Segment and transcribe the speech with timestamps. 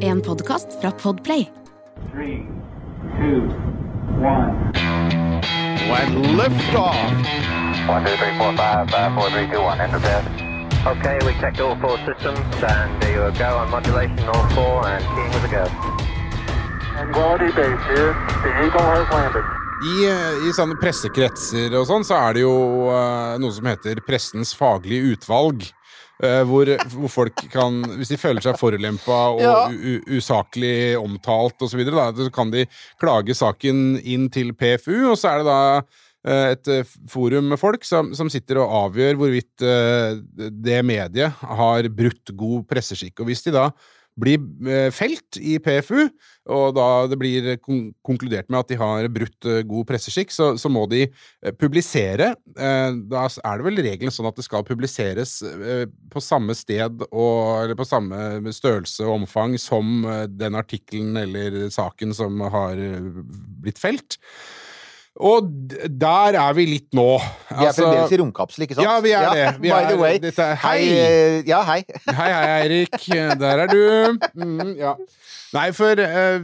[0.00, 1.48] En podkast fra Podplay.
[2.12, 2.46] Three,
[3.18, 3.42] two,
[4.24, 4.72] one.
[5.92, 6.96] And liftoff.
[7.88, 9.80] One, two, three, four, five, five, four, three, two, one.
[9.80, 10.24] Enter bed.
[10.86, 15.04] Okay, we checked all four systems, and there you go on modulation, all four, and
[15.04, 15.64] keying with a go.
[16.96, 18.16] Tranquility Base here.
[18.44, 19.44] The Eagle has landed.
[19.84, 24.56] I, I sånne pressekretser og sånn, så er det jo uh, noe som heter Pressens
[24.56, 25.68] faglige utvalg.
[26.22, 29.68] Eh, hvor, hvor folk kan, hvis de føler seg forulempa og Ja.
[30.16, 32.66] usaklig omtalt osv., så, videre, da, så kan de
[33.00, 35.60] klage saken inn til PFU, og så er det da
[36.26, 39.66] eh, et eh, forum med folk som, som sitter og avgjør hvorvidt
[40.66, 43.20] det mediet har brutt god presseskikk.
[43.20, 43.70] Og hvis de da
[44.20, 46.08] blir eh, felt i PFU,
[46.52, 50.52] og da det blir kon konkludert med at de har brutt eh, god presseskikk, så,
[50.60, 52.32] så må de eh, publisere.
[52.56, 55.38] Da er det vel regelen sånn at det skal publiseres
[56.12, 62.14] på samme sted og eller på samme størrelse og omfang som den artikkelen eller saken
[62.16, 62.80] som har
[63.62, 64.18] blitt felt.
[65.16, 65.46] Og
[65.96, 67.06] der er vi litt nå.
[67.48, 68.84] Vi er fremdeles i romkapsel, ikke sant?
[68.84, 69.44] Ja, vi er det.
[69.62, 70.18] Vi by er- the way.
[70.20, 70.80] dette er- hei!
[70.92, 71.78] eh, Ja, hei.
[72.18, 72.98] Hei, hei, Eirik.
[73.40, 74.18] Der er du.
[74.36, 74.92] Mm, ja.
[75.56, 76.40] Nei, for uh,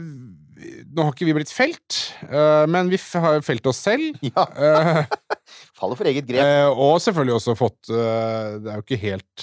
[0.95, 1.99] nå har ikke vi blitt felt,
[2.31, 4.17] uh, men vi har felt oss selv.
[4.31, 4.47] Ja.
[4.57, 5.03] Uh,
[5.77, 6.73] Faller for eget grep.
[6.79, 9.41] og selvfølgelig også fått Det er jo ikke helt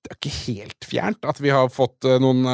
[0.00, 2.46] Det er ikke helt fjernt at vi har fått noen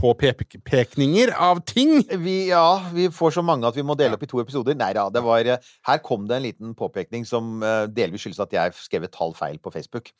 [0.00, 1.96] påpekninger av ting.
[2.24, 4.76] Vi, ja, vi får så mange at vi må dele opp i to episoder.
[4.78, 8.42] Nei da, det var eh, Her kom det en liten påpekning som eh, delvis skyldes
[8.44, 10.12] at jeg skrev et tall feil på Facebook.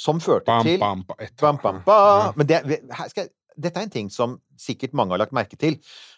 [0.00, 2.38] Som førte Bam, til bam, bam, bam, Bam, bam.
[2.38, 2.62] Men det,
[2.96, 5.76] her skal jeg, dette er en ting som sikkert mange har lagt merke til.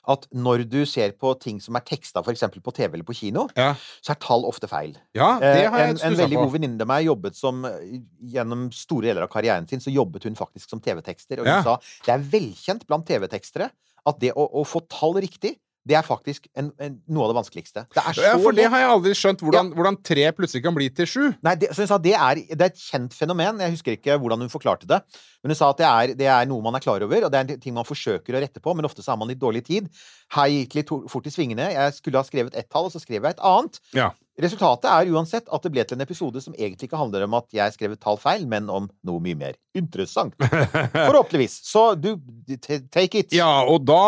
[0.09, 2.43] At når du ser på ting som er teksta f.eks.
[2.63, 3.75] på TV eller på kino, Ja.
[4.03, 4.97] så er tall ofte feil.
[5.15, 6.45] ja, det Eh, har jeg en, en veldig på.
[6.47, 8.01] god venninne av meg jobbet som eh,
[8.33, 11.41] Gjennom store deler av karrieren sin så jobbet hun faktisk som TV-tekster.
[11.41, 11.63] Og hun Ja.
[11.63, 13.71] sa det er velkjent blant TV-tekstere
[14.07, 15.57] at det å, å få tall riktig,
[15.89, 17.83] det er faktisk en, en, noe av det vanskeligste.
[17.91, 20.87] Det er Ja, for det har jeg aldri skjønt, hvordan, hvordan tre plutselig kan bli
[20.95, 21.25] til sju.
[21.43, 23.59] Nei, det, sa det er, det er et kjent fenomen.
[23.65, 25.01] Jeg husker ikke hvordan hun forklarte det.
[25.43, 27.41] Men hun sa at det er, det er noe man er klar over, og det
[27.41, 29.65] er en ting man forsøker å rette på, men ofte så har man litt dårlig
[29.67, 29.91] tid.
[30.37, 31.73] Her gikk litt fort i svingene.
[31.75, 33.83] Jeg skulle ha skrevet ett tall, og så skrev jeg et annet.
[33.99, 34.13] Ja.
[34.41, 37.51] Resultatet er uansett at det ble til en episode som egentlig ikke handler om at
[37.53, 40.33] jeg skrev et tall feil, men om noe mye mer interessant.
[40.95, 41.59] Forhåpentligvis.
[41.69, 42.15] Så du,
[42.57, 43.35] take it.
[43.37, 44.01] Ja, og da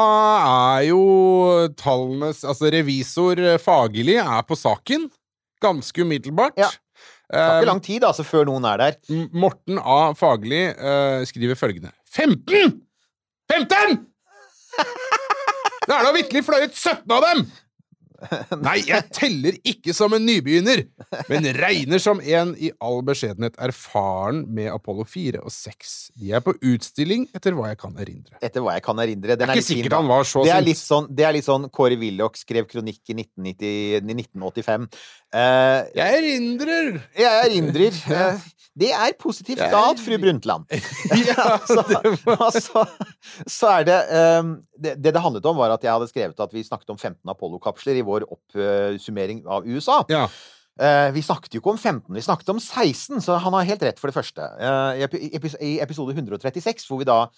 [0.44, 1.02] er jo
[1.76, 5.10] tallenes Altså, revisor eh, Fagerli er på saken.
[5.64, 6.56] Ganske umiddelbart.
[6.60, 6.70] Ja.
[6.70, 6.80] Det tar
[7.34, 8.96] Eh, ikke lang tid altså, før noen er der.
[9.32, 10.12] Morten A.
[10.18, 12.80] Fagerli uh, skriver følgende 15!
[13.50, 13.96] 15!
[15.84, 17.44] Det er da vitterlig fløyet 17 av dem!
[18.66, 20.84] Nei, jeg teller ikke som en nybegynner,
[21.30, 25.94] men regner som en i all beskjedenhet erfaren med Apollo 4 og 6.
[26.20, 28.38] De er på utstilling, etter hva jeg kan erindre.
[28.44, 29.36] Etter hva jeg kan erindre.
[29.36, 31.48] Den Det er litt ikke sikkert han var så det er sånn, det er litt
[31.48, 34.88] sånn Kåre Willoch skrev kronikk i 1990, 1985.
[35.34, 37.00] Uh, Jeg erindrer!
[37.18, 38.02] jeg erindrer.
[38.14, 38.38] Uh,
[38.74, 40.66] det er positivt Da galt, fru Brundtland.
[41.28, 41.82] Ja, så,
[42.34, 42.84] altså, så,
[43.46, 44.42] så er det, eh,
[44.82, 47.30] det Det det handlet om, var at jeg hadde skrevet at vi snakket om 15
[47.30, 50.04] Apollo-kapsler i vår oppsummering av USA.
[50.08, 50.28] Ja.
[50.74, 53.82] Eh, vi snakket jo ikke om 15, vi snakket om 16, så han har helt
[53.86, 54.42] rett for det første.
[54.58, 55.04] Eh,
[55.62, 57.28] I episode 136, hvor vi da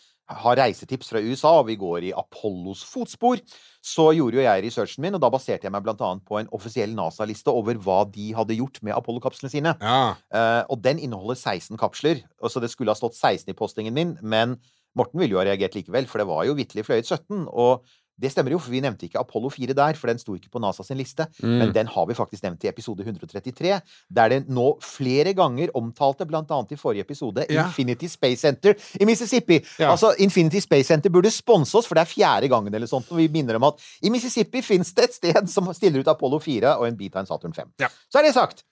[0.40, 3.42] har reisetips fra USA, og vi går i Apollos fotspor,
[3.84, 6.48] så gjorde jo jeg researchen min, og da baserte jeg meg blant annet på en
[6.56, 9.76] offisiell NASA-liste over hva de hadde gjort med Apollo-kapslene sine.
[9.84, 10.16] ja.
[10.32, 13.94] Eh, og den inneholder 16 kapsler, og så det skulle ha stått 16 i postingen
[13.94, 14.56] min, men
[14.96, 17.84] Morten ville jo ha reagert likevel, for det var jo vitterlig fløyet 17, og
[18.18, 20.60] det stemmer jo, for vi nevnte ikke Apollo 4 der, for den sto ikke på
[20.62, 21.26] NASA sin liste.
[21.42, 21.58] Mm.
[21.60, 23.74] Men den har vi faktisk nevnt i episode 133,
[24.16, 27.66] der det nå flere ganger omtalte, blant annet i forrige episode, Ja.
[27.66, 29.60] Infinity Space Center i Mississippi.
[29.78, 29.90] Ja.
[29.92, 33.16] Altså, Infinity Space Center burde sponse oss, for det er fjerde gangen eller sånt, og
[33.20, 36.76] vi minner om at i Mississippi fins det et sted som stiller ut Apollo 4
[36.80, 37.68] og en bit av en Saturn 5.
[37.84, 37.88] Ja.
[38.08, 38.64] Så er det sagt.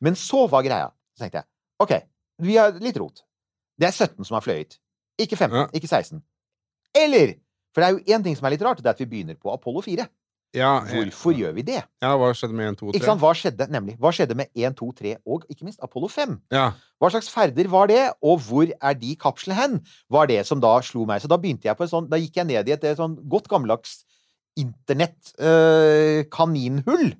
[0.00, 0.90] Men så var greia.
[1.16, 1.46] Så tenkte jeg,
[1.82, 1.94] OK,
[2.42, 3.22] vi har litt rot.
[3.78, 4.78] Det er 17 som har fløyet.
[5.18, 5.66] Ikke 15, Ja.
[5.74, 6.22] ikke 16.
[6.94, 7.34] Eller
[7.74, 9.36] For det er jo én ting som er litt rart, det er at vi begynner
[9.38, 10.06] på Apollo 4.
[10.56, 11.82] Ja, eh, Hvorfor gjør vi det?
[12.00, 12.94] Ja, hva skjedde med 1, 2 3?
[12.96, 13.20] Ikke sant?
[13.20, 13.98] Hva skjedde nemlig?
[14.00, 16.38] Hva skjedde med 1, 2, 3 og ikke minst Apollo 5?
[16.56, 16.70] Ja.
[16.98, 19.76] Hva slags ferder var det, og hvor er de kapslene hen?
[20.10, 21.20] Var det som da slo meg.
[21.20, 23.18] Så da begynte jeg på en sånn Da gikk jeg ned i et, et sånn
[23.28, 24.00] godt gammeldags
[24.58, 27.12] internett-kaninhull.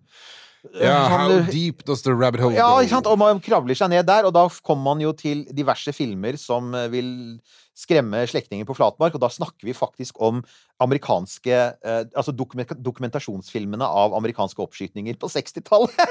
[0.82, 2.80] ja how deep does the rabbit hole Ja, go?
[2.82, 3.06] ikke sant?
[3.06, 6.72] Og man kravler seg ned der, og da kommer man jo til diverse filmer som
[6.90, 7.38] vil
[7.78, 10.40] skremme slektninger på flatmark, og da snakker vi faktisk om
[10.82, 15.94] amerikanske eh, Altså dokument dokumentasjonsfilmene av amerikanske oppskytninger på 60-tallet.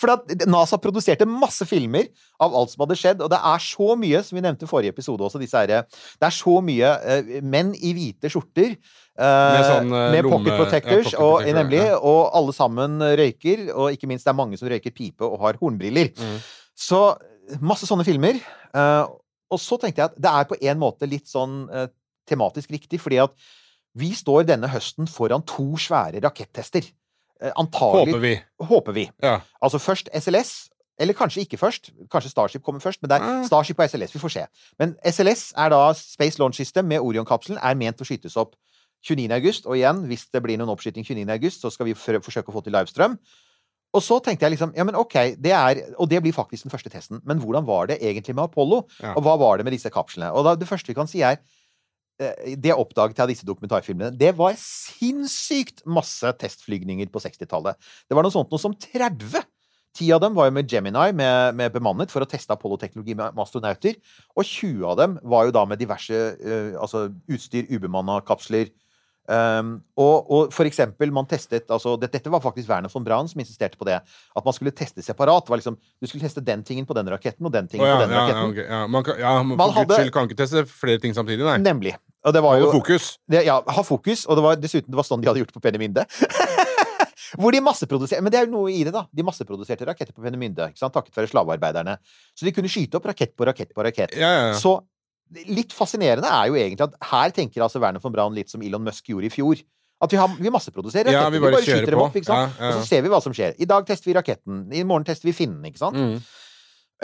[0.00, 0.10] For
[0.50, 2.08] NASA produserte masse filmer
[2.42, 4.92] av alt som hadde skjedd, og det er så mye, som vi nevnte i forrige
[4.94, 8.74] episode også, disse herre det er så mye eh, menn i hvite skjorter.
[8.74, 11.98] eh, Med sånn, eh, med lomme- pocket protectors, ja, pocket og, nemlig, ja.
[12.02, 13.68] og alle sammen røyker.
[13.74, 16.10] Og ikke minst det er mange som røyker pipe og har hornbriller.
[16.18, 16.38] Mm.
[16.74, 17.02] Så
[17.62, 18.40] masse sånne filmer.
[18.74, 19.04] eh,
[19.52, 21.88] og så tenkte jeg at det er på en måte litt sånn eh,
[22.28, 23.34] tematisk riktig, fordi at
[23.98, 26.86] vi står denne høsten foran to svære rakettester.
[27.40, 28.34] Eh, antagelig Håper vi.
[28.70, 29.04] håper vi.
[29.22, 29.40] Ja.
[29.62, 30.54] Altså først SLS,
[30.98, 31.90] eller kanskje ikke først.
[32.10, 33.44] Kanskje Starship kommer først, men det er.
[33.46, 34.14] Starship og SLS.
[34.14, 34.44] Vi får se.
[34.78, 38.54] Men SLS er da Space Launch System med Orion-kapselen, er ment å skytes opp
[39.04, 39.30] 29.
[39.34, 39.66] august.
[39.66, 41.26] Og igjen, hvis det blir noen oppskyting 29.
[41.34, 43.18] august, så skal vi forsøke å få til livestrøm.
[43.94, 46.72] Og så tenkte jeg liksom, ja, men ok, det er, og det blir faktisk den
[46.72, 47.20] første testen.
[47.26, 48.82] Men hvordan var det egentlig med Apollo?
[48.98, 49.14] Ja.
[49.14, 50.32] Og hva var det med disse kapslene?
[50.34, 51.38] Og da, det første vi kan si er
[52.18, 54.10] eh, det oppdaget jeg av disse dokumentarfilmene.
[54.18, 57.78] Det var sinnssykt masse testflygninger på 60-tallet.
[58.08, 59.44] Det var noe sånt noe som 30.
[59.94, 63.30] Ti av dem var jo med Gemini, med, med bemannet, for å teste Apollo-teknologi med,
[63.30, 64.00] med astronauter.
[64.34, 68.72] Og 20 av dem var jo da med diverse uh, altså utstyr, ubemanna kapsler.
[69.24, 73.28] Um, og, og for eksempel, man testet altså, det, Dette var faktisk Werner von Braun
[73.30, 73.96] som insisterte på det.
[74.36, 75.48] At man skulle teste separat.
[75.48, 77.96] Var liksom, du skulle teste den tingen på den raketten og den tingen oh, ja,
[77.96, 78.50] på den ja, ja, raketten.
[78.50, 78.82] ok, ja.
[78.86, 81.56] Man kan, ja, man, Man hadde- kan ikke teste flere ting samtidig, nei.
[81.64, 81.96] Nemlig.
[82.24, 83.18] Og det var jo fokus.
[83.28, 85.64] det, ja, ha fokus, og det var dessuten det var sånn de hadde gjort på
[85.64, 86.06] Penemynde.
[87.40, 89.04] Hvor de masseproduserte Men det er jo noe i det, da.
[89.10, 91.96] De masseproduserte raketter på Penemynde, takket være slavearbeiderne.
[92.36, 94.14] Så de kunne skyte opp rakett på rakett på rakett.
[94.16, 94.58] Ja, ja, ja.
[94.60, 94.78] Så
[95.48, 98.84] litt fascinerende er jo egentlig at her tenker altså Werner von Braun litt som Elon
[98.84, 99.62] Musk gjorde i fjor.
[100.04, 102.06] At vi, har, vi masseproduserer Ja, vi bare kjører skyter dem på.
[102.08, 102.56] opp, ikke sant?
[102.58, 102.72] Ja, ja.
[102.72, 103.54] Og så ser vi hva som skjer.
[103.62, 104.64] I dag tester vi raketten.
[104.74, 105.96] I morgen tester vi finnen, ikke sant?
[105.96, 106.18] Mm.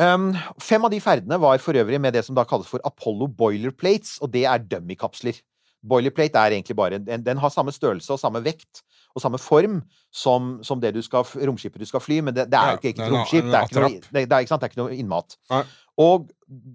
[0.00, 0.26] Um,
[0.62, 4.18] fem av de ferdene var for øvrig med det som da kalles for Apollo boilerplates,
[4.24, 5.40] og det er dummy-kapsler.
[5.86, 8.82] Boilerplate er egentlig bare den, den har samme størrelse og samme vekt
[9.16, 9.80] og samme form
[10.14, 12.92] som, som det du skal, romskipet du skal fly, men det, det er jo ikke
[12.92, 13.48] et romskip.
[13.48, 14.60] Det er ikke noe, det, det, ikke sant?
[14.62, 15.36] det er ikke noe innmat.
[15.50, 15.62] Nei.
[16.00, 16.30] Og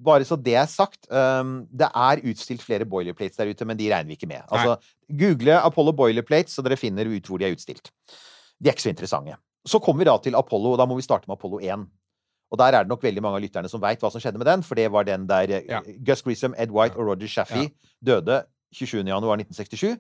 [0.06, 3.90] bare så det er sagt, um, det er utstilt flere boilerplates der ute, men de
[3.90, 4.44] regner vi ikke med.
[4.54, 4.78] Altså,
[5.10, 7.92] Google Apollo boilerplates, så dere finner ut hvor de er utstilt.
[8.62, 9.38] De er ikke så interessante.
[9.66, 11.88] Så kommer vi da til Apollo, og da må vi starte med Apollo 1.
[12.54, 14.48] Og der er det nok veldig mange av lytterne som veit hva som skjedde med
[14.48, 15.82] den, for det var den der eh, Ja.
[16.06, 17.72] Gus Grissom, Ed White og Roger Shaffey
[18.06, 18.44] døde
[18.76, 19.96] 27.1.1967.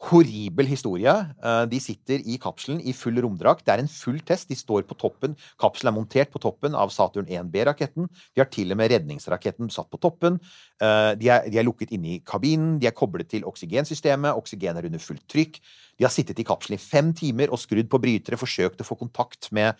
[0.00, 1.12] Horribel historie.
[1.44, 3.66] Eh, De sitter i kapselen i full romdrakt.
[3.66, 4.48] Det er en full test.
[4.48, 5.34] De står på toppen.
[5.60, 8.08] Kapselen er montert på toppen av Saturn 1B-raketten.
[8.08, 10.40] De har til og med redningsraketten satt på toppen.
[10.80, 12.78] Eh, De er, de er lukket inne i kabinen.
[12.80, 14.32] De er koblet til oksygensystemet.
[14.40, 15.60] Oksygen er under fullt trykk.
[15.98, 18.96] De har sittet i kapselen i fem timer og skrudd på brytere, forsøkt å få
[18.96, 19.74] kontakt med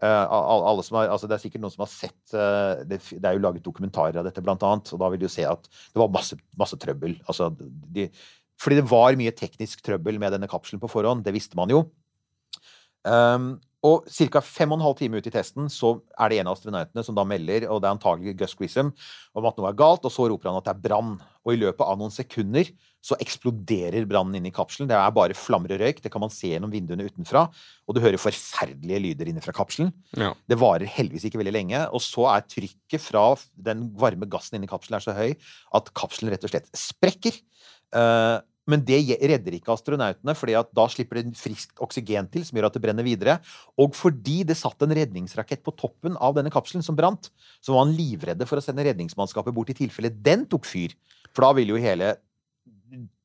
[0.00, 2.36] eh, alle som har, altså det er sikkert noen som har sett
[2.86, 5.42] det, det er jo laget dokumentarer av dette, blant annet, og da vil du se
[5.42, 7.16] at det var masse, masse trøbbel.
[7.26, 8.06] Altså, de,
[8.60, 11.24] fordi det var mye teknisk trøbbel med denne kapselen på forhånd.
[11.26, 11.84] Det visste man jo.
[13.06, 13.56] Um,
[13.86, 14.40] og ca.
[14.42, 17.14] fem og en halv time ut i testen så er det en av astronautene som
[17.16, 18.90] da melder, og det er antagelig Gus Grissom,
[19.36, 21.12] om at noe er galt, og så roper han at det er brann.
[21.46, 22.72] Og i løpet av noen sekunder
[23.06, 24.88] så eksploderer brannen inne i kapselen.
[24.90, 26.00] Det er bare flammer og røyk.
[26.02, 27.44] Det kan man se gjennom vinduene utenfra.
[27.86, 29.92] Og du hører forferdelige lyder inne fra kapselen.
[30.18, 30.32] Ja.
[30.50, 31.84] Det varer heldigvis ikke veldig lenge.
[31.94, 33.28] Og så er trykket fra
[33.68, 35.36] den varme gassen inni kapselen er så høy
[35.78, 37.38] at kapselen rett og slett sprekker.
[37.94, 38.36] Eh,
[38.66, 42.74] men det redder ikke astronautene, fordi da slipper det friskt oksygen til, som gjør at
[42.74, 43.36] det brenner videre.
[43.78, 47.30] Og fordi det satt en redningsrakett på toppen av denne kapselen som brant,
[47.62, 50.96] så var han livredde for å sende redningsmannskapet bort i tilfelle den tok fyr.
[51.30, 52.16] For da ville jo hele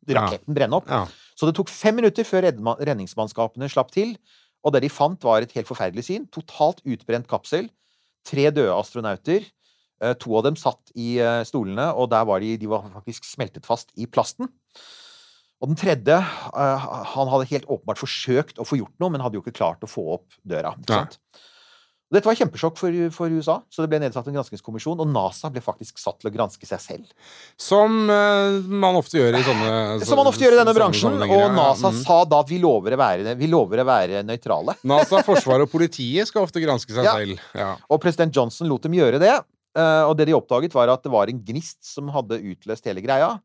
[0.10, 0.90] raketten brenne opp.
[0.90, 1.08] Ja.
[1.38, 4.14] Så det tok fem minutter før redningsmannskapene slapp til.
[4.62, 6.30] Og det de fant, var et helt forferdelig syn.
[6.30, 7.72] Totalt utbrent kapsel.
[8.30, 9.48] Tre døde astronauter.
[10.02, 13.26] Eh, To av dem satt i eh, stolene, og der var de, de var faktisk
[13.26, 14.50] smeltet fast i plasten.
[15.62, 19.38] Og den tredje, eh, han hadde helt åpenbart forsøkt å få gjort noe, men hadde
[19.38, 20.74] jo ikke klart å få opp døra.
[20.82, 21.20] Ikke sant?
[21.22, 21.48] Ja.
[22.12, 25.62] Dette var kjempesjokk for, for USA, så det ble nedsatt en granskingskommisjon, og NASA ble
[25.64, 27.14] faktisk satt til å granske seg selv.
[27.56, 29.70] Som uh, man ofte gjør i sånne
[30.10, 31.46] Som man ofte gjør i denne bransjen, og.
[31.56, 32.02] NASA Mm.
[32.02, 34.76] sa da at vi lover å være, vi lover å være nøytrale.
[34.92, 37.14] NASA, Forsvaret og politiet skal ofte granske seg Ja.
[37.16, 37.40] selv.
[37.56, 37.70] Ja.
[37.88, 39.38] Og president Johnson lot dem gjøre det.
[39.78, 43.00] eh, og det de oppdaget, var at det var en gnist som hadde utløst hele
[43.06, 43.38] greia.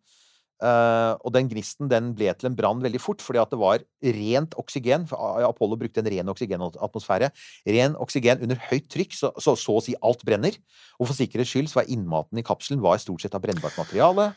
[0.64, 3.84] Eh, og den gnisten den ble til en brann veldig fort, fordi at det var
[4.16, 5.06] rent oksygen.
[5.10, 7.30] For Apollo brukte en ren oksygenatmosfære.
[7.76, 10.56] Ren oksygen under høyt trykk, så, så så å si alt brenner.
[11.00, 14.32] Og for sikkerhets skyld så var innmaten i kapselen var stort sett av brennbart materiale.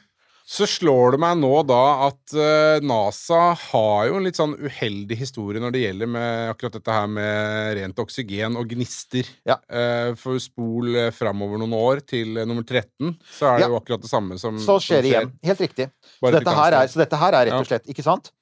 [0.50, 5.18] Så slår det meg nå da at eh, NASA har jo en litt sånn uheldig
[5.20, 9.29] historie når det gjelder med akkurat dette her med rent oksygen og gnister.
[9.46, 9.60] Ja.
[9.70, 13.70] Eh, for spol eh, framover noen år til nummer 13, så er det Ja.
[13.70, 15.32] jo akkurat det samme som Så skjer det igjen.
[15.51, 15.89] Helt riktig.
[16.18, 18.34] Så dette, her er, så dette her er rett og slett Ikke sant?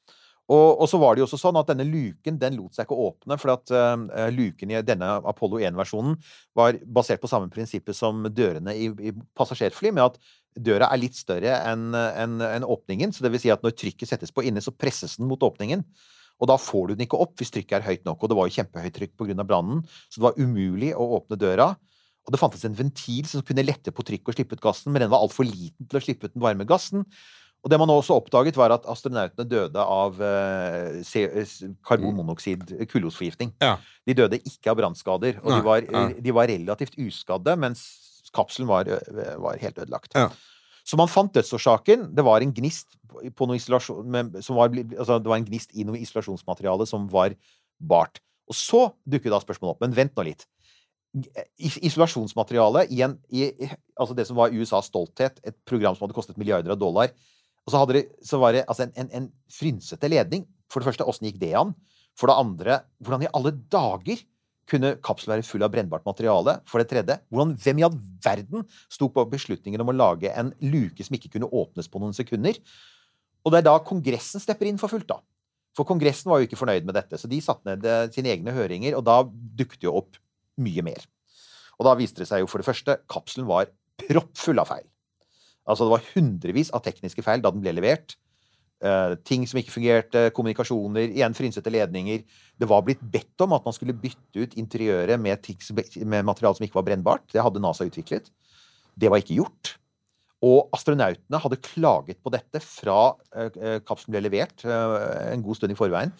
[0.47, 2.95] Og, og så var det jo også sånn at denne luken den lot seg ikke
[3.03, 6.15] åpne, for at uh, luken i denne Apollo 1-versjonen
[6.55, 10.21] var basert på samme prinsippet som dørene i, i passasjerfly, med at
[10.63, 13.13] døra er litt større enn en, en åpningen.
[13.13, 15.83] Så det vil si at når trykket settes på inne, så presses den mot åpningen.
[16.37, 18.21] Og da får du den ikke opp hvis trykket er høyt nok.
[18.21, 19.43] Og det var jo kjempehøyt trykk pga.
[19.43, 21.71] brannen, så det var umulig å åpne døra.
[22.27, 25.05] Og det fantes en ventil som kunne lette på trykket og slippe ut gassen, men
[25.05, 27.05] den var altfor liten til å slippe ut den varme gassen.
[27.65, 30.99] Og det man også oppdaget, var at astronautene døde av eh,
[31.87, 33.55] karbonmonoksid, kullosforgiftning.
[33.63, 33.77] Ja.
[34.05, 35.87] De døde ikke av brannskader, og de var,
[36.21, 37.87] de var relativt uskadde, mens
[38.37, 38.89] kapselen var,
[39.41, 40.13] var helt ødelagt.
[40.15, 40.29] Ja.
[40.87, 42.11] Så man fant dødsårsaken.
[42.15, 42.95] Det var en gnist
[43.35, 47.35] på- noe isolasjon som var, altså, Det var en gnist i noe isolasjonsmateriale som var
[47.79, 48.21] bart.
[48.47, 49.81] Og så dukker da spørsmålet opp.
[49.81, 50.45] Men vent nå litt.
[51.59, 56.15] Isolasjonsmaterialet Isolasjonsmateriale i, en, i altså det som var USAs stolthet, et program som hadde
[56.15, 57.11] kostet milliarder av dollar,
[57.65, 60.45] og så, hadde det, så var det altså en, en, en frynsete ledning.
[60.71, 61.73] For det første, åssen gikk det an?
[62.17, 64.21] For det andre, hvordan i alle dager
[64.69, 66.57] kunne kapselen være full av brennbart materiale?
[66.67, 70.53] For det tredje, hvordan, hvem i all verden sto på beslutningen om å lage en
[70.63, 72.59] luke som ikke kunne åpnes på noen sekunder?
[73.45, 75.21] Og det er da Kongressen stepper inn for fullt, da.
[75.77, 78.53] For Kongressen var jo ikke fornøyd med dette, så de satte ned eh, sine egne
[78.55, 80.17] høringer, og da dukket jo opp
[80.59, 81.05] mye mer.
[81.77, 83.69] Og da viste det seg jo for det første kapselen var
[84.01, 84.87] proppfull av feil.
[85.67, 88.15] Altså det var hundrevis av tekniske feil da den ble levert.
[88.77, 92.21] Eh, ting som ikke fungerte, kommunikasjoner, igjen frynsete ledninger.
[92.57, 95.49] Det var blitt bedt om at man skulle bytte ut interiøret med,
[96.05, 97.25] med materiale som ikke var brennbart.
[97.33, 98.29] Det hadde NASA utviklet.
[98.97, 99.77] Det var ikke gjort.
[100.45, 105.57] Og astronautene hadde klaget på dette fra eh, eh, kapselen ble levert eh, en god
[105.57, 106.13] stund i forveien.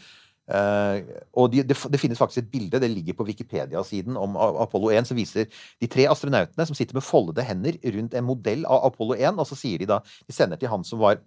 [0.48, 5.10] Og de, det, det finnes faktisk et bilde, det ligger på Wikipedia-siden om Apollo 1,
[5.10, 9.18] som viser de tre astronautene som sitter med foldede hender rundt en modell av Apollo
[9.20, 11.20] 1, og så sier de da De sender til han som var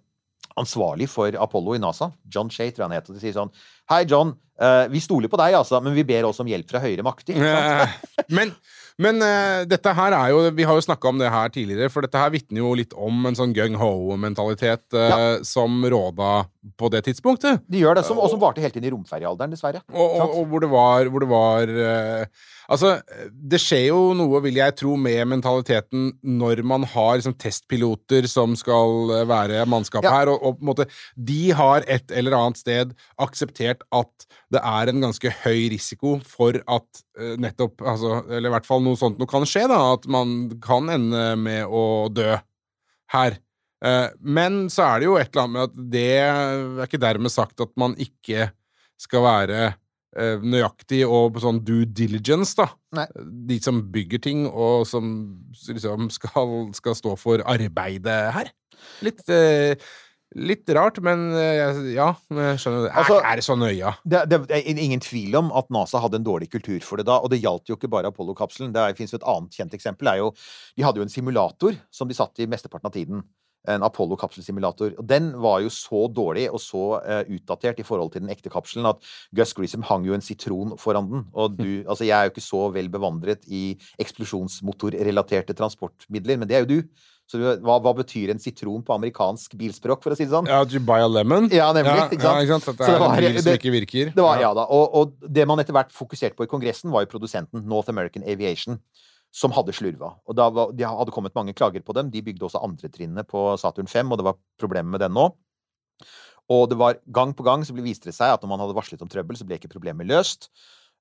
[0.59, 3.53] ansvarlig for Apollo i NASA, John Shay, tror jeg han het, og de sier sånn
[3.91, 4.35] Hei, John.
[4.61, 7.35] eh, vi stoler på deg, altså, men vi ber også om hjelp fra høyere makter.
[8.31, 8.53] Men,
[9.01, 12.05] men uh, dette her er jo Vi har jo snakka om det her tidligere, for
[12.05, 16.45] dette her vitner jo litt om en sånn gung-ho-mentalitet eh, som råda
[16.77, 17.65] på det tidspunktet.
[17.67, 19.81] De gjør det, som, og som varte helt inn i romferiealderen, dessverre.
[19.91, 22.93] Og, og, og hvor det var, hvor det var eh, Altså,
[23.51, 28.53] det skjer jo noe, vil jeg tro, med mentaliteten når man har liksom, testpiloter som
[28.59, 30.13] skal eh, være mannskap Ja.
[30.15, 30.85] her, og, og måte
[31.19, 36.57] De har et eller annet sted akseptert at det er en ganske høy risiko for
[36.63, 39.81] at uh, nettopp altså, Eller i hvert fall noe sånt noe kan skje, da.
[39.97, 42.33] At man kan ende med å dø
[43.11, 43.37] her.
[43.83, 47.33] Eh, Men så er det jo et eller annet med at det er ikke dermed
[47.33, 48.51] sagt at man ikke
[49.01, 49.61] skal være
[50.11, 52.67] nøyaktig og på sånn due diligence, da.
[52.97, 53.05] Nei.
[53.47, 55.11] De som bygger ting, og som
[55.69, 58.51] liksom skal, skal stå for arbeidet her.
[59.05, 59.75] Litt, eh,
[60.39, 62.93] litt rart, men eh, ja, jeg skjønner det.
[63.01, 63.75] Altså- er, er det så nøye?
[63.77, 63.93] ja?
[64.03, 67.19] Det, det, er ingen tvil om at NASA hadde en dårlig kultur for det da,
[67.19, 68.73] og det gjaldt jo ikke bare Apollo-kapselen.
[68.75, 70.11] Det fins et annet kjent eksempel.
[70.11, 70.31] Er jo,
[70.77, 73.25] de hadde jo en simulator som de satt i mesteparten av tiden.
[73.69, 74.95] En Apollo-kapselsimulator.
[74.97, 78.49] Og Den var jo så dårlig og så uh, utdatert i forhold til den ekte
[78.49, 78.97] kapselen at
[79.37, 81.25] Gus Grissom hang jo en sitron foran den.
[81.33, 86.57] Og du, altså Jeg er jo ikke så vel bevandret i eksplosjonsmotorrelaterte transportmidler, men det
[86.57, 87.07] er jo du.
[87.31, 90.49] Så hva, hva betyr en sitron på amerikansk bilspråk, for å si det sånn?
[90.51, 91.47] Ja, you buy a lemon?
[91.53, 92.35] Ja, nemlig, Ja, ikke sant?
[92.35, 92.65] Ja, ikke sant?
[92.65, 94.11] Det Så det er var- en bil som ikke virker.
[94.17, 97.05] Det var, ja da, og, og det man etter hvert fokuserte på i Kongressen, var
[97.05, 98.81] jo produsenten North American Aviation,
[99.31, 100.13] som hadde slurva.
[100.27, 102.11] Og var, De hadde kommet mange klager på dem.
[102.11, 105.29] De bygde også andretrinnet på Saturn 5, og det var problemer med den nå.
[106.51, 109.03] Og det var gang på gang så viste det seg at når man hadde varslet
[109.03, 110.49] om trøbbel, så ble ikke problemet løst.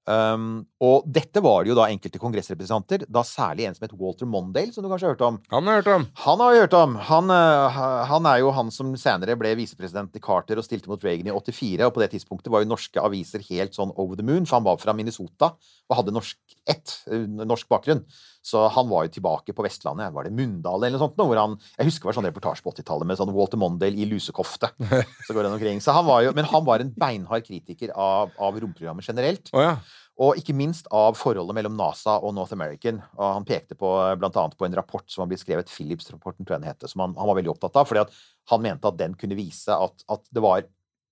[0.08, 4.26] Um, og dette var det jo da enkelte kongressrepresentanter, da særlig en som het Walter
[4.26, 5.36] Mondale, som du kanskje har hørt om.
[5.52, 6.06] Han har hørt om.
[6.24, 6.96] Han har hørt om.
[7.10, 7.80] Han, eh,
[8.10, 11.36] han er jo han som senere ble visepresident i Carter og stilte mot Reagan i
[11.36, 11.86] 84.
[11.86, 14.66] Og på det tidspunktet var jo norske aviser helt sånn over the moon, for han
[14.66, 15.52] var fra Minnesota
[15.90, 18.02] og hadde norsk ett, eh, norsk bakgrunn.
[18.42, 20.14] Så han var jo tilbake på Vestlandet.
[20.14, 21.18] Var det Mundal eller noe sånt?
[21.20, 24.00] nå, Hvor han, jeg husker det var sånn reportasje på 80-tallet med sånn Walter Mondale
[24.00, 24.70] i lusekofte.
[25.26, 25.82] Så går han omkring.
[25.84, 29.52] Så han var jo, men han var en beinhard kritiker av, av romprogrammet generelt.
[29.52, 29.74] Oh, ja.
[30.20, 32.98] Og ikke minst av forholdet mellom NASA og North American.
[33.16, 36.58] Og han pekte på blant annet på en rapport som har blitt skrevet, Philips-rapporten, tror
[36.58, 37.88] jeg den heter, som han, han var veldig opptatt av.
[37.88, 38.18] fordi at
[38.52, 40.64] han mente at den kunne vise at, at det var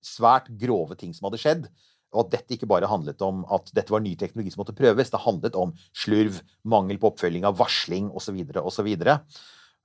[0.05, 1.69] svært grove ting som hadde skjedd.
[2.15, 5.13] Og at dette ikke bare handlet om at dette var ny teknologi som måtte prøves.
[5.13, 8.39] Det handlet om slurv, mangel på oppfølging av varsling osv.
[8.63, 8.91] osv.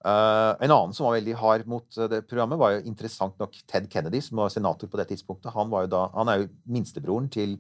[0.03, 3.56] Uh, en annen som var veldig hard mot uh, det programmet, var jo interessant nok
[3.72, 5.53] Ted Kennedy, som var senator på det tidspunktet.
[5.56, 7.56] Han, da, han er jo minstebroren til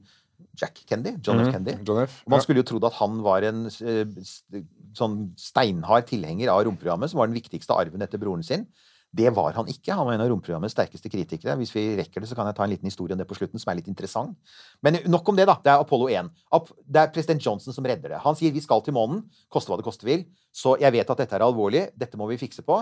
[0.59, 1.17] Jack Kennedy.
[1.23, 1.51] John F.
[1.53, 1.77] Kennedy.
[1.87, 2.21] John F.
[2.27, 4.03] Man skulle jo trodd at han var en eh,
[4.97, 8.67] sånn steinhard tilhenger av romprogrammet, som var den viktigste arven etter broren sin.
[9.13, 9.93] Det var han ikke.
[9.93, 11.53] Han var en av romprogrammets sterkeste kritikere.
[11.59, 13.61] Hvis vi rekker det, så kan jeg ta en liten historie om det på slutten,
[13.61, 14.33] som er litt interessant.
[14.81, 15.59] Men nok om det, da.
[15.61, 16.31] Det er Apollo 1.
[16.81, 18.21] Det er president Johnson som redder det.
[18.23, 19.21] Han sier vi skal til månen,
[19.53, 20.25] koste hva det koste vil.
[20.49, 21.85] Så jeg vet at dette er alvorlig.
[21.93, 22.79] Dette må vi fikse på.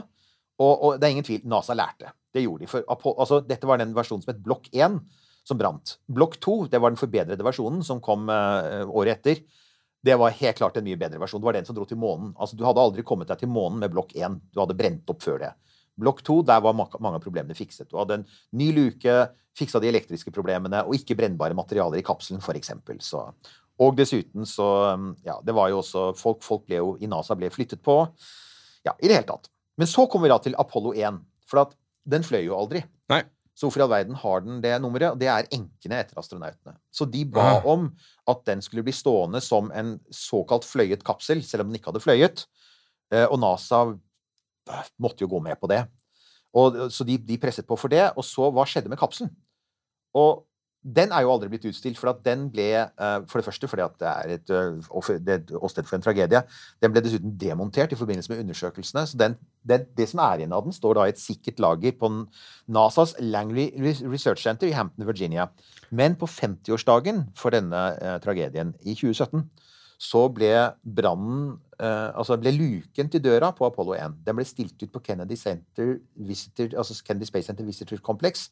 [0.61, 2.13] Og, og det er ingen tvil, NASA lærte.
[2.31, 2.71] Det gjorde de.
[2.71, 5.01] For Apollo, altså, dette var den versjonen som het Blokk 1,
[5.47, 5.97] som brant.
[6.07, 9.43] Blokk 2, det var den forbedrede versjonen som kom uh, året etter.
[10.01, 11.41] Det var helt klart en mye bedre versjon.
[11.41, 12.31] Det var den som dro til månen.
[12.39, 14.39] Altså, du hadde aldri kommet deg til månen med blokk 1.
[14.53, 15.51] Du hadde brent opp før det.
[15.99, 17.89] Blokk 2, der var mange av problemene fikset.
[17.91, 18.25] Du hadde en
[18.57, 19.15] ny luke,
[19.57, 22.71] fiksa de elektriske problemene, og ikke brennbare materialer i kapselen, f.eks.
[22.99, 23.25] Så
[23.79, 24.69] Og dessuten så
[25.25, 27.97] Ja, det var jo også Folk, folk ble jo i NASA ble flyttet på.
[28.85, 29.49] Ja, i det hele tatt.
[29.77, 31.19] Men så kommer vi da til Apollo 1.
[31.47, 31.75] For at
[32.07, 32.83] den fløy jo aldri.
[33.09, 33.23] Nei.
[33.53, 35.19] Så hvorfor i all verden har den det nummeret?
[35.19, 36.77] Det er enkene etter astronautene.
[36.91, 37.65] Så de ba Ah.
[37.67, 37.91] om
[38.27, 42.01] at den skulle bli stående som en såkalt fløyet kapsel, selv om den ikke hadde
[42.01, 42.45] fløyet.
[43.11, 43.99] Eh, Og NASA
[45.01, 45.83] måtte jo gå med på det.
[46.53, 48.09] Og, så de, de presset på for det.
[48.17, 49.31] Og så, hva skjedde med kapselen?
[50.17, 50.43] Og
[50.81, 53.83] den er jo aldri blitt utstilt, for at den ble eh, For det første fordi
[53.85, 54.53] at det er et
[55.29, 56.41] et åsted for en tragedie.
[56.81, 59.05] Den ble dessuten demontert i forbindelse med undersøkelsene.
[59.07, 59.37] Så den,
[59.67, 62.09] det, det som er igjen av den, står da i et sikkert lager på
[62.67, 65.51] NASAs Langley Research Center i Hampton, Virginia.
[65.91, 69.45] Men på 50-årsdagen for denne eh, tragedien i 2017
[70.01, 70.49] så ble
[70.81, 75.01] brannen eh, Altså ble luken til døra på Apollo 1 Den ble stilt ut på
[75.05, 78.47] Kennedy, Center Visitor, altså Kennedy Space Center Visitor Complex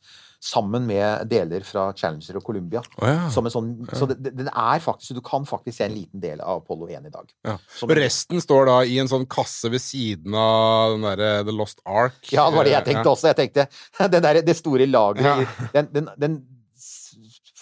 [0.46, 2.84] sammen med deler fra Challenger og Columbia.
[3.02, 3.26] Oh, ja.
[3.34, 6.40] Som en sånn, Så det, den er faktisk, du kan faktisk se en liten del
[6.46, 7.34] av Apollo 1 i dag.
[7.50, 7.58] Ja.
[7.80, 11.58] Som- Og resten står da i en sånn kasse ved siden av den derre The
[11.58, 12.22] Lost Ark.
[12.32, 13.34] Ja, det var det jeg tenkte også.
[13.34, 13.68] Jeg tenkte,
[14.14, 15.68] den der, Det store lageret Ja.
[15.74, 16.40] Den, den, den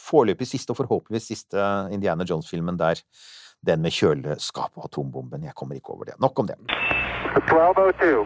[0.08, 1.66] foreløpig siste, og forhåpentligvis siste
[1.96, 3.02] Indiana Jones-filmen der.
[3.68, 5.44] Den med kjøleskap og atombomben.
[5.44, 6.16] Jeg kommer ikke over det.
[6.24, 6.56] Nok om det.
[7.36, 8.26] 1202.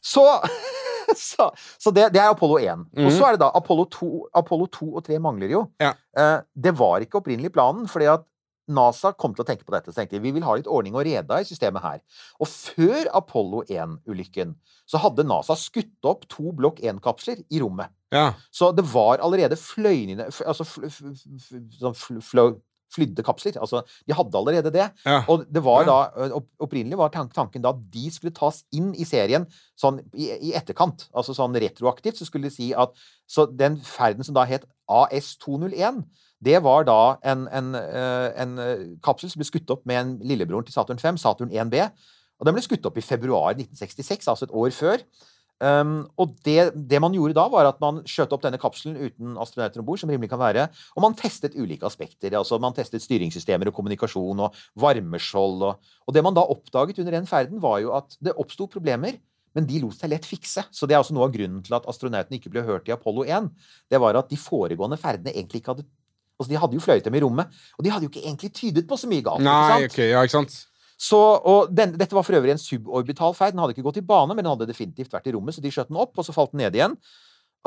[0.00, 0.24] Så,
[1.16, 2.70] så, så det, det er Apollo 1.
[2.96, 3.12] Og Mhm.
[3.16, 5.66] så er det da Apollo 2, Apollo 2 og 3 mangler jo.
[5.80, 5.92] Ja.
[6.16, 8.26] Eh, det var ikke opprinnelig planen, fordi at
[8.70, 9.90] NASA kom til å tenke på dette.
[9.90, 11.98] Så tenkte de vi vil ha litt ordning og reda i systemet her.
[12.40, 14.52] Og før Apollo 1-ulykken
[14.86, 17.90] så hadde NASA skutt opp to Blokk 1-kapsler i rommet.
[18.14, 18.32] Ja.
[18.54, 22.40] Så det var allerede fløyende f- Altså fl, sånn fl, fl,
[22.94, 23.58] flydde kapsler.
[23.62, 24.86] Altså, de hadde allerede det.
[25.06, 25.20] Ja.
[25.30, 25.98] Og det var da,
[26.62, 29.46] opprinnelig var tanken da at de skulle tas inn i serien
[29.78, 31.08] sånn i, i etterkant.
[31.14, 32.94] Altså sånn retroaktivt så skulle de si at
[33.30, 36.00] Så den ferden som da het AS201,
[36.42, 38.56] det var da en, en, en
[39.04, 41.84] kapsel som ble skutt opp med en lillebroren til Saturn 5, Saturn 1B.
[42.40, 45.04] Og den ble skutt opp i februar 1966, altså et år før.
[45.60, 49.34] Um, og det, det man gjorde da, var at man skjøt opp denne kapselen uten
[49.40, 52.32] astronauter om bord, som rimelig kan være, og man testet ulike aspekter.
[52.38, 55.66] altså Man testet styringssystemer og kommunikasjon og varmeskjold.
[55.68, 59.20] Og, og det man da oppdaget under den ferden, var jo at det oppsto problemer.
[59.50, 60.62] Men de lot seg lett fikse.
[60.70, 63.24] Så det er også noe av grunnen til at astronautene ikke ble hørt i Apollo
[63.26, 63.48] 1.
[63.90, 65.88] Det var at de foregående ferdene egentlig ikke hadde
[66.40, 68.86] Altså, De hadde jo fløyet dem i rommet, og de hadde jo ikke egentlig tydet
[68.88, 69.42] på så mye galt.
[69.42, 69.92] ikke Nei, sant?
[69.92, 70.54] ok, ja, ikke sant?
[71.00, 73.54] Så, og den, dette var for øvrig en suborbital feil.
[73.54, 75.72] Den hadde ikke gått i bane, men den hadde definitivt vært i rommet, så de
[75.72, 76.96] skjøt den opp, og så falt den ned igjen.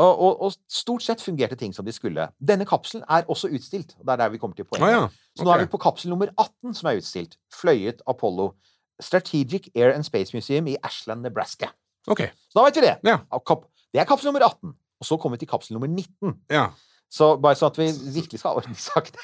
[0.01, 2.27] Og, og, og stort sett fungerte ting som de skulle.
[2.41, 3.95] Denne kapselen er også utstilt.
[3.99, 4.87] og Det er der vi kommer til poenget.
[4.89, 5.33] Ah, ja.
[5.37, 7.37] Så nå er vi på kapsel nummer 18 som er utstilt.
[7.53, 8.51] Fløyet Apollo.
[9.01, 11.69] Strategic Air and Space Museum i Ashland, Nebraska.
[12.07, 12.33] Okay.
[12.49, 12.95] Så da vet vi det.
[13.05, 13.19] Ja.
[13.93, 14.73] Det er kapsel nummer 18.
[14.73, 16.37] Og så kommer vi til kapsel nummer 19.
[16.53, 16.67] Ja.
[17.13, 19.17] Så bare sånn at vi virkelig skal ha orden i saken.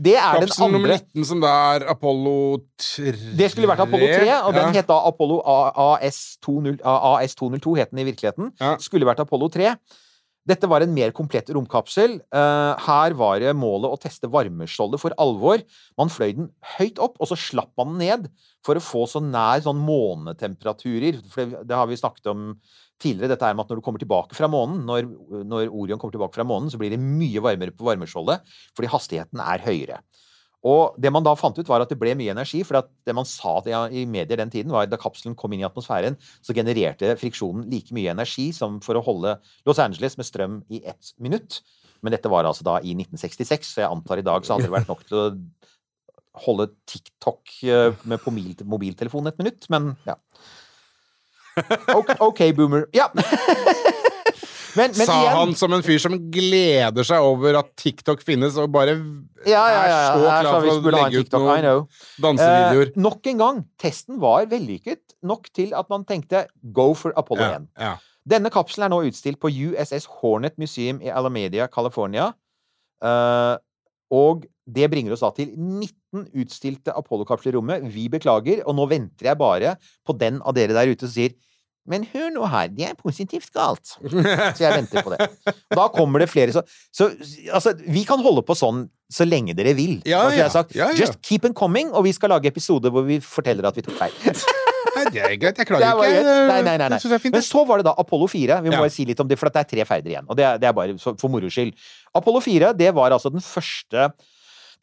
[0.00, 0.70] Det er den andre.
[0.72, 2.34] nummer andre 19, som da er Apollo
[2.80, 4.74] 3 Det skulle vært Apollo 3, og den ja.
[4.80, 8.52] het da Apollo AS202, AS202 het den i virkeligheten.
[8.60, 8.76] Ja.
[8.82, 9.74] Skulle vært Apollo 3.
[10.48, 12.18] Dette var en mer komplett romkapsel.
[12.24, 15.60] Eh, her var det målet å teste varmeskjoldet for alvor.
[16.00, 18.28] Man fløy den høyt opp, og så slapp man den ned
[18.64, 21.20] for å få så nær sånn månetemperaturer.
[21.28, 22.54] For det, det har vi snakket om
[23.02, 25.08] tidligere, dette er med at når du kommer tilbake fra månen, når,
[25.46, 29.42] når Orion kommer tilbake fra månen, så blir det mye varmere på varmeskjoldet, fordi hastigheten
[29.44, 30.00] er høyere.
[30.66, 32.64] Og det man da fant ut, var at det ble mye energi.
[32.66, 33.60] For det man sa
[33.94, 37.68] i medier den tiden, var at da kapselen kom inn i atmosfæren, så genererte friksjonen
[37.70, 39.36] like mye energi som for å holde
[39.68, 41.60] Los Angeles med strøm i ett minutt.
[42.02, 44.74] Men dette var altså da i 1966, så jeg antar i dag så hadde det
[44.74, 45.28] vært nok til å
[46.44, 50.14] holde TikTok eh, med på mobil- mobiltelefonen et minutt, men ja.
[52.28, 52.88] Ok, boomer.
[52.96, 53.10] Ja.
[54.78, 58.58] Men, men Sa igjen han som en fyr som gleder seg over at TikTok finnes,
[58.60, 58.94] og bare
[59.48, 61.68] ja, ja, ja, er så klar for å legge ut noen
[62.22, 62.92] dansevideoer.
[62.92, 66.44] Eh, nok en gang, testen var vellykket nok til at man tenkte
[66.74, 67.70] go for Apollo ja, 1.
[67.88, 67.94] ja.
[68.28, 72.28] Denne kapselen er nå utstilt på USS Hornet Museum i Alamedia, California.
[73.00, 73.54] Eh,
[74.14, 77.86] og det bringer oss da til 19 utstilte Apollo-kapsler i rommet.
[77.92, 81.36] Vi beklager, og nå venter jeg bare på den av dere der ute som sier
[81.88, 83.96] Men hør nå her, det er positivt galt.
[84.56, 85.28] Så jeg venter på det.
[85.72, 86.62] Da kommer det flere så,
[86.94, 87.10] så
[87.54, 89.98] altså, vi kan holde på sånn så lenge dere vil.
[90.08, 90.50] Ja, ja.
[90.52, 90.98] sagt, Ja, ja.
[91.00, 93.96] Just keep them coming, og vi skal lage episoder hvor vi forteller at vi tok
[93.96, 94.16] feil.
[94.98, 95.60] Nei, det er greit.
[95.60, 96.32] Jeg klarer klager er ikke.
[96.50, 97.30] Nei, Nei, nei, nei.
[97.32, 98.58] Men så var det da Apollo 4.
[98.64, 100.26] Vi må bare si litt om det, for det er tre ferder igjen.
[100.28, 101.72] Og det er, det er bare for moro skyld.
[102.18, 104.10] Apollo 4 det var altså den første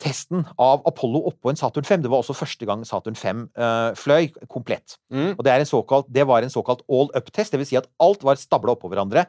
[0.02, 2.04] testen av Apollo oppå en Saturn 5.
[2.06, 4.98] Det var også første gang Saturn 5 uh, fløy komplett.
[5.14, 5.36] Mm.
[5.36, 7.54] Og det, er en såkalt, det var en såkalt all up-test.
[7.54, 9.26] Det vil si at alt var stabla oppå hverandre.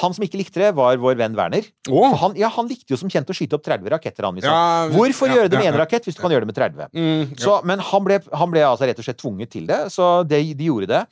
[0.00, 1.66] Han som ikke likte det, var vår venn Werner.
[1.92, 2.14] Oh.
[2.22, 4.24] Han, ja, han likte jo som kjent å skyte opp 30 raketter.
[4.24, 4.40] Han.
[4.40, 6.96] Ja, Hvorfor ja, gjøre det med én rakett hvis du kan gjøre det med 30?
[6.96, 7.36] Mm.
[7.40, 10.40] Så, men han ble, han ble altså rett og slett tvunget til det, så de,
[10.56, 11.02] de gjorde det.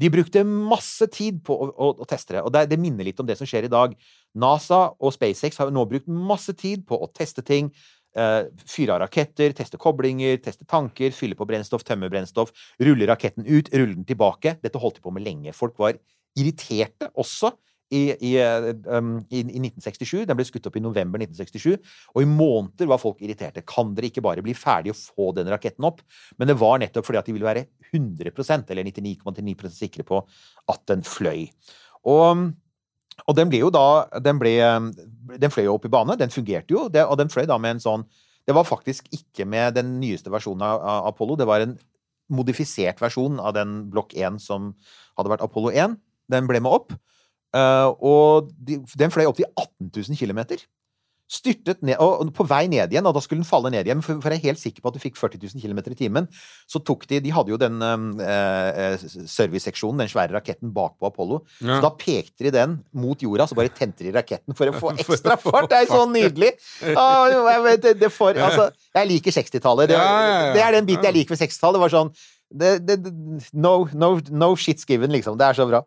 [0.00, 3.20] De brukte masse tid på å, å, å teste det, og det, det minner litt
[3.20, 3.92] om det som skjer i dag.
[4.40, 7.68] NASA og SpaceX har nå brukt masse tid på å teste ting.
[8.18, 12.50] Eh, fyre av raketter, teste koblinger, teste tanker, fylle på brennstoff, tømme brennstoff,
[12.82, 14.56] rulle raketten ut, rulle den tilbake.
[14.64, 15.54] Dette holdt de på med lenge.
[15.54, 15.98] Folk var
[16.38, 17.54] irriterte også.
[17.90, 20.20] I, i, eh, um, i, I 1967.
[20.28, 21.88] Den ble skutt opp i november 1967.
[22.14, 23.64] Og i måneder var folk irriterte.
[23.66, 25.98] Kan dere ikke bare bli ferdig og få den raketten opp?
[26.38, 30.22] Men det var nettopp fordi at de ville være 100% eller 99,9% sikre på
[30.70, 31.48] at den fløy.
[32.06, 32.52] Og,
[33.26, 34.54] og den ble jo da Den, ble,
[35.40, 36.16] den fløy jo opp i bane.
[36.20, 38.04] Den fungerte jo, det, og den fløy da med en sånn
[38.48, 41.36] Det var faktisk ikke med den nyeste versjonen av, av Apollo.
[41.38, 41.76] Det var en
[42.30, 44.72] modifisert versjon av den blokk 1 som
[45.18, 45.96] hadde vært Apollo 1.
[46.30, 46.94] Den ble med opp.
[47.54, 50.40] eh, og de, den fløy opp til 18 000 km.
[51.30, 54.00] Styrtet ned, og på vei ned igjen, og da skulle den falle ned igjen.
[54.02, 56.26] For, for jeg er helt sikker på at du fikk 40 000 km i timen.
[56.66, 61.06] Så tok de De hadde jo den eh, eh, serviceseksjonen, den svære raketten bak på
[61.06, 61.42] Apollo.
[61.60, 61.76] Ja.
[61.76, 64.92] Så da pekte de den mot jorda, så bare tente de raketten for å få
[64.98, 65.70] ekstra fart!
[65.70, 66.50] Det er så nydelig!
[66.96, 68.66] Ah, jeg, vet, det, det for, altså,
[68.98, 69.94] jeg liker 60-tallet.
[69.94, 70.02] Det,
[70.58, 71.78] det er den biten jeg liker ved 60-tallet.
[71.78, 72.14] Det var sånn
[72.50, 72.98] det, det,
[73.54, 75.38] no, no, no shits given, liksom.
[75.38, 75.84] Det er så bra.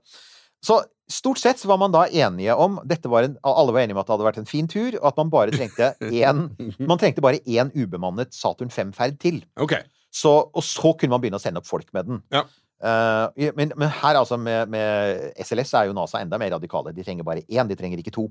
[0.63, 0.79] Så
[1.11, 4.01] stort sett så var man da enige om dette var en, Alle var enige om
[4.01, 6.45] at det hadde vært en fin tur, og at man bare trengte én
[6.79, 9.43] Man trengte bare én ubemannet Saturn 5-ferd til.
[9.59, 9.83] Okay.
[10.13, 12.21] Så, og så kunne man begynne å sende opp folk med den.
[12.33, 12.45] Ja.
[12.83, 16.91] Uh, men, men her altså med, med SLS er jo NASA enda mer radikale.
[16.95, 18.27] De trenger bare én, de trenger ikke to.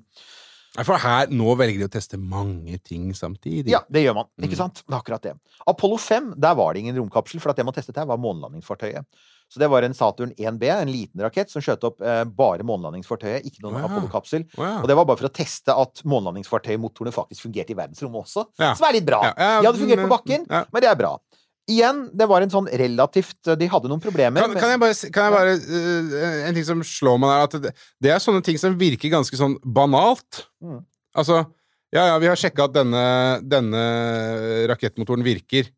[0.81, 3.75] For her, nå velger de å teste mange ting samtidig.
[3.75, 4.29] Ja, det gjør man.
[4.39, 4.47] Mm.
[4.49, 4.81] Ikke sant?
[4.87, 5.35] Det er akkurat det.
[5.69, 9.05] Apollo 5, der var det ingen romkapsel, for at det man testet her, var månelandingsfartøyet.
[9.53, 13.45] Så det var en Saturn 1B, en liten rakett, som skjøt opp eh, bare månelandingsfartøyet,
[13.51, 13.85] ikke noen Wow.
[13.91, 14.47] Apollo-kapsel.
[14.57, 14.79] Wow.
[14.81, 18.47] Og det var bare for å teste at månelandingsfartøymotorene faktisk fungerte i verdensrommet også.
[18.63, 18.73] Ja.
[18.79, 19.21] Som er litt bra.
[19.29, 21.13] Ja, ja, De hadde fungert på bakken, men det er bra.
[21.71, 24.43] Igjen, det var en sånn relativt De hadde noen problemer.
[24.43, 27.55] Kan, kan jeg bare, kan jeg bare uh, En ting som slår meg der, at
[27.63, 27.71] det,
[28.03, 30.43] det er sånne ting som virker ganske sånn banalt.
[30.65, 30.81] Mm.
[31.15, 31.45] Altså
[31.95, 33.05] Ja, ja, vi har sjekka at denne,
[33.45, 33.85] denne
[34.73, 35.69] rakettmotoren virker.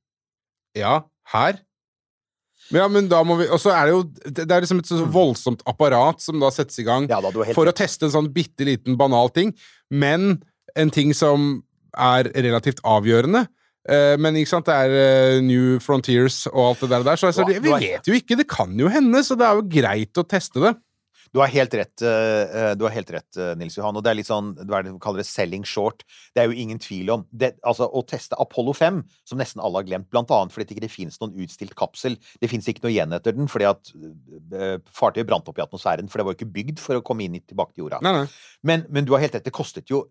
[0.78, 1.02] Ja,
[1.34, 1.60] her?
[2.72, 5.04] Ja, men da må vi Og så er det jo Det er liksom et så
[5.04, 7.08] voldsomt apparat som da settes i gang.
[7.12, 9.52] Ja da, for å teste en sånn bitte liten banal ting,
[9.92, 10.38] men
[10.74, 11.62] en ting som
[11.94, 13.44] er relativt avgjørende.
[13.84, 17.04] Eh, men ikke sant, det er eh, New Frontiers og alt det der.
[17.10, 19.68] der så altså, vi vet jo ikke, det kan jo hende, så det er jo
[19.76, 20.72] greit å teste det.
[21.34, 22.10] Du har helt rett, eh,
[22.62, 23.96] eh, du har helt rett, eh, Nils Johan.
[23.98, 26.04] Og det er litt sånn, hva er det du kaller det, selling short.
[26.30, 27.24] Det er jo ingen tvil om.
[27.34, 30.76] Det, altså, å teste Apollo 5, som nesten alle har glemt, blant annet fordi det
[30.78, 32.14] ikke finnes noen utstilt kapsel.
[32.38, 33.90] Det finnes ikke noe igjen etter den, fordi at
[34.94, 36.06] fartøyet brant opp i atmosfæren.
[36.06, 37.98] For det var jo ikke bygd for å komme inn tilbake til jorda.
[38.06, 38.28] Nei, nei.
[38.62, 40.04] Men, men du har helt rett, det kostet jo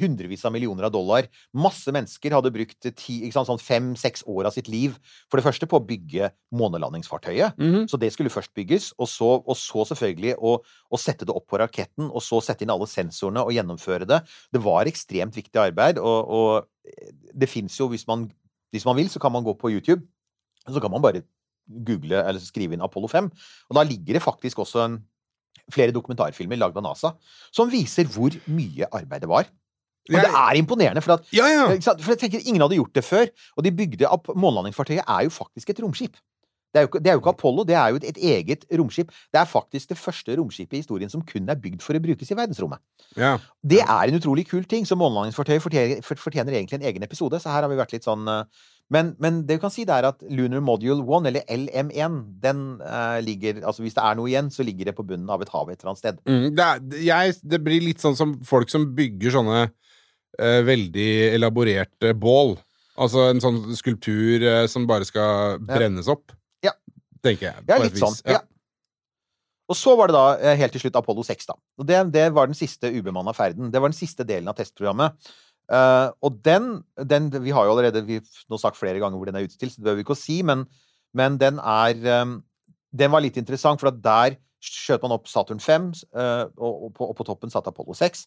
[0.00, 1.28] hundrevis av millioner av dollar.
[1.52, 4.96] Masse mennesker hadde brukt sånn fem-seks år av sitt liv
[5.28, 7.58] for det første på å bygge månelandingsfartøyet.
[7.60, 7.88] Mhm.
[7.90, 11.48] Så det skulle først bygges, og så, og så selvfølgelig å, å sette det opp
[11.48, 14.22] på raketten, og så sette inn alle sensorene og gjennomføre det.
[14.52, 18.28] Det var ekstremt viktig arbeid, og, og det fins jo, hvis man,
[18.72, 20.02] hvis man vil, så kan man gå på YouTube,
[20.66, 21.24] og så kan man bare
[21.68, 23.30] google eller skrive inn Apollo 5.
[23.68, 24.98] Og da ligger det faktisk også en,
[25.72, 27.14] flere dokumentarfilmer lagd av NASA
[27.54, 29.50] som viser hvor mye arbeid det var.
[30.08, 31.66] Og det er imponerende, for at Ja, ja.
[32.00, 33.26] For jeg tenker Ingen hadde gjort det før.
[33.56, 36.16] Og de bygde opp Månelandingsfartøyet er jo faktisk et romskip.
[36.68, 39.12] Det er, jo, det er jo ikke Apollo, det er jo et, et eget romskip.
[39.32, 42.28] Det er faktisk det første romskipet i historien som kun er bygd for å brukes
[42.28, 42.82] i verdensrommet.
[43.16, 43.38] ja.
[43.64, 47.40] Det er en utrolig kul ting, så månelandingsfartøyet fortjener, fortjener egentlig en egen episode.
[47.40, 48.44] Så her har vi vært litt sånn eh,
[48.88, 52.62] men, men det vi kan si, det er at Lunar Module 1, eller LM1, den
[52.80, 55.50] uh, ligger Altså hvis det er noe igjen, så ligger det på bunnen av et
[55.52, 56.22] hav et eller annet sted.
[56.24, 61.10] Mm, det, er, jeg, det blir litt sånn som folk som bygger sånne uh, veldig
[61.36, 62.56] elaborerte bål.
[62.98, 66.32] Altså en sånn skulptur uh, som bare skal brennes opp.
[66.64, 66.72] Ja.
[67.20, 67.66] Tenker jeg.
[67.68, 68.16] Ja, litt sånn.
[68.24, 68.40] Ja.
[68.40, 68.44] Ja.
[69.68, 71.58] Og så var det da helt til slutt Apollo 6, da.
[71.76, 73.68] Og det, det var den siste ubemanna ferden.
[73.68, 75.28] Det var den siste delen av testprogrammet.
[75.68, 79.36] Eh, og den, den Vi har jo allerede vi, nå sagt flere ganger hvor den
[79.36, 80.64] er utstilt, så det behøver vi ikke å si, men,
[81.16, 82.38] men den er um,
[82.96, 87.10] den var litt interessant, for der skjøt man opp Saturn 5, uh, og, og, på,
[87.12, 88.24] og på toppen satt Apollo 6.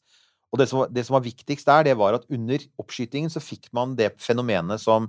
[0.52, 3.42] Og det som, var, det som var viktigst der, det var at under oppskytingen så
[3.44, 5.08] fikk man det fenomenet som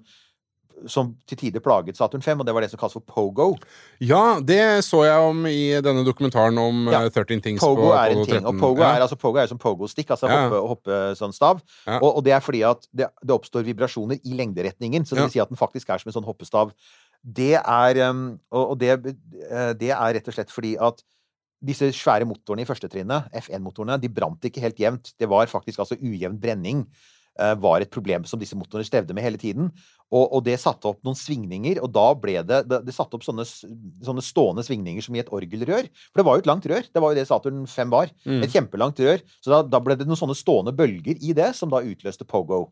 [0.91, 3.57] som til tider plaget Saturn 5, og det var det som kalles for pogo.
[4.01, 7.05] Ja, det så jeg om i denne dokumentaren om Ja.
[7.05, 8.47] eh, 13 Things Pogo på er en Apollo ting, 13.
[8.47, 8.91] og pogo ja.
[8.97, 10.49] er, altså, pogo er som pogo-stick, altså Ja.
[10.49, 11.63] hoppe, hoppe sånn stav.
[11.87, 11.99] Ja.
[12.01, 15.31] Og, og det er fordi at det, det oppstår vibrasjoner i lengderetningen, så det vil
[15.37, 16.73] si at den faktisk er som en sånn hoppestav.
[17.23, 19.15] Det er, um, og, og det,
[19.51, 21.03] eh, det er rett og slett fordi at
[21.63, 25.13] disse svære motorene i første trinnet, F1-motorene, de brant ikke helt jevnt.
[25.15, 26.89] Det var faktisk altså ujevn brenning eh,
[27.33, 29.71] var et problem som disse motorene strevde med hele tiden.
[30.13, 33.25] Og, og det satte opp noen svingninger, og da ble det Det, det satte opp
[33.25, 33.47] sånne,
[34.05, 35.89] sånne stående svingninger som i et orgelrør.
[36.11, 36.89] For det var jo et langt rør.
[36.93, 38.13] Det var jo det Saturn 5 var.
[38.29, 38.43] Mm.
[38.45, 39.23] Et kjempelangt rør.
[39.41, 42.67] Så da, da ble det noen sånne stående bølger i det, som da utløste pogo.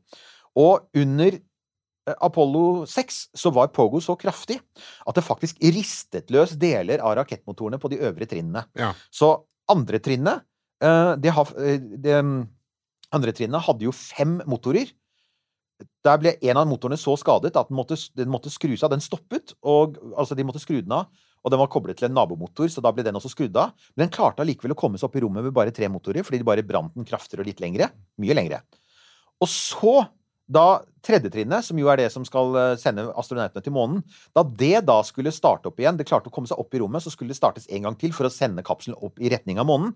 [0.61, 6.57] Og under eh, Apollo 6 så var pogo så kraftig at det faktisk ristet løs
[6.61, 8.66] deler av rakettmotorene på de øvre trinnene.
[8.79, 8.92] Ja.
[9.09, 9.33] Så
[9.70, 10.44] andre trinnet
[10.85, 12.20] eh, det har, eh, det,
[13.16, 14.92] andre trinnet hadde jo fem motorer.
[16.05, 18.92] Der ble en av motorene så skadet at den måtte, den måtte skrus av.
[18.92, 21.09] Den stoppet, og, altså de måtte skru den av.
[21.40, 23.73] Og den var koblet til en nabomotor, så da ble den også skrudd av.
[23.94, 26.42] Men den klarte allikevel å komme seg opp i rommet med bare tre motorer, fordi
[26.42, 27.88] de bare brant den kraftigere og litt lengre.
[28.20, 28.61] Mye lengre.
[29.40, 29.94] Og så,
[30.44, 34.03] da tredjetrinnet, som jo er det som skal eh, sende astronautene til månen,
[34.37, 37.05] da det da skulle starte opp igjen, det klarte å komme seg opp i rommet,
[37.05, 39.70] så skulle det startes en gang til for å sende kapselen opp i retning av
[39.70, 39.94] månen.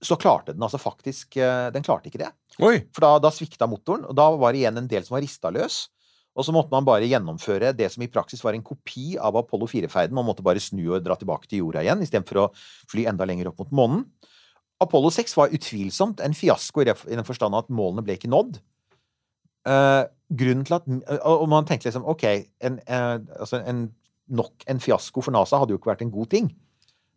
[0.00, 2.30] Så klarte den altså faktisk eh, Den klarte ikke det.
[2.64, 2.86] Oi!
[2.94, 5.52] For da, da svikta motoren, og da var det igjen en del som var rista
[5.52, 5.84] løs.
[6.38, 9.66] Og så måtte man bare gjennomføre det som i praksis var en kopi av Apollo
[9.70, 10.14] 4-ferden.
[10.16, 12.50] Man måtte bare snu og dra tilbake til jorda igjen, istedenfor å
[12.90, 14.04] fly enda lenger opp mot månen.
[14.80, 18.60] Apollo 6 var utvilsomt en fiasko i den forstand at målene ble ikke nådd.
[19.68, 20.86] Uh, grunnen til at
[21.28, 22.24] Og man tenkte liksom OK,
[22.64, 23.90] en, uh, altså en,
[24.32, 26.48] nok en fiasko for NASA hadde jo ikke vært en god ting.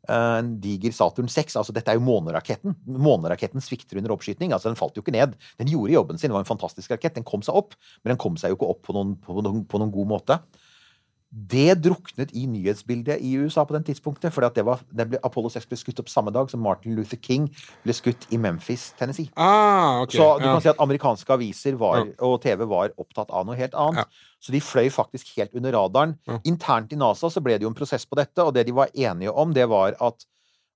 [0.09, 1.55] Eh, en diger Saturn 6.
[1.59, 2.75] altså Dette er jo måneraketten.
[2.85, 4.51] Måneraketten svikter under oppskyting.
[4.51, 5.37] altså Den falt jo ikke ned.
[5.61, 6.29] Den gjorde jobben sin.
[6.29, 7.15] Det var en fantastisk rakett.
[7.15, 9.63] Den kom seg opp, men den kom seg jo ikke opp på noen, på noen,
[9.69, 10.39] på noen god måte.
[11.33, 14.33] Det druknet i nyhetsbildet i USA på den tidspunktet.
[14.35, 17.17] For det var, det ble, Apollo 6 ble skutt opp samme dag som Martin Luther
[17.17, 17.47] King
[17.81, 19.31] ble skutt i Memphis, Tennessee.
[19.33, 20.19] Ah, okay.
[20.19, 20.51] Så du ja.
[20.53, 24.05] kan si at amerikanske aviser var, og TV var opptatt av noe helt annet.
[24.05, 24.29] Ja.
[24.43, 26.17] Så de fløy faktisk helt under radaren.
[26.29, 26.37] Ja.
[26.45, 28.93] Internt i NASA så ble det jo en prosess på dette, og det de var
[28.93, 30.27] enige om, det var at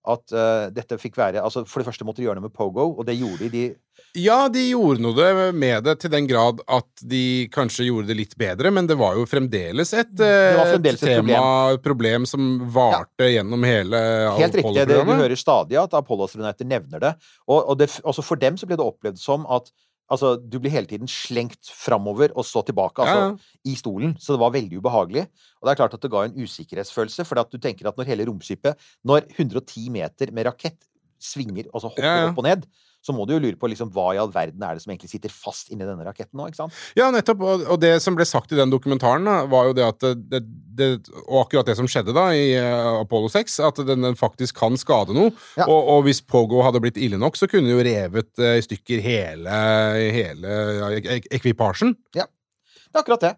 [0.07, 2.89] at uh, dette fikk være altså For det første måtte de gjøre noe med Pogo,
[2.95, 3.49] og det gjorde de.
[3.51, 8.17] de Ja, de gjorde noe med det til den grad at de kanskje gjorde det
[8.21, 11.41] litt bedre, men det var jo fremdeles et, eh, fremdeles et tema,
[11.83, 12.25] problem.
[12.29, 13.99] som varte gjennom hele
[14.37, 14.87] Helt riktig.
[14.87, 17.13] Det, du hører stadig at Apollo-astronauter nevner det.
[17.47, 19.69] Og, og det, også for dem så ble det opplevd som at
[20.11, 23.03] altså, du blir hele tiden slengt framover og så tilbake.
[23.03, 23.71] Altså, Ja, ja.
[23.71, 24.15] i stolen.
[24.19, 25.27] Så det var veldig ubehagelig.
[25.61, 28.27] Og det er klart at det ga en usikkerhetsfølelse, for du tenker at når hele
[28.29, 30.77] romskipet Når 110 meter med rakett
[31.19, 32.65] svinger, altså hopper Ja, opp og ned,
[33.05, 35.11] så må du jo lure på liksom, hva i all verden er det som egentlig
[35.11, 36.77] sitter fast inni denne raketten nå, ikke sant?
[36.97, 37.43] Ja, nettopp.
[37.45, 40.41] Og, og det som ble sagt i den dokumentaren, da, var jo det at det,
[40.77, 40.89] det,
[41.25, 44.75] Og akkurat det som skjedde da i uh, Apollo 6, at den, den faktisk kan
[44.79, 45.31] skade noe.
[45.59, 45.69] Ja.
[45.69, 48.65] Og, og hvis Pogo hadde blitt ille nok, så kunne det jo revet eh, i
[48.65, 49.61] stykker hele,
[50.17, 51.95] hele ja, ek ekvipasjen.
[52.13, 53.33] Det er akkurat det.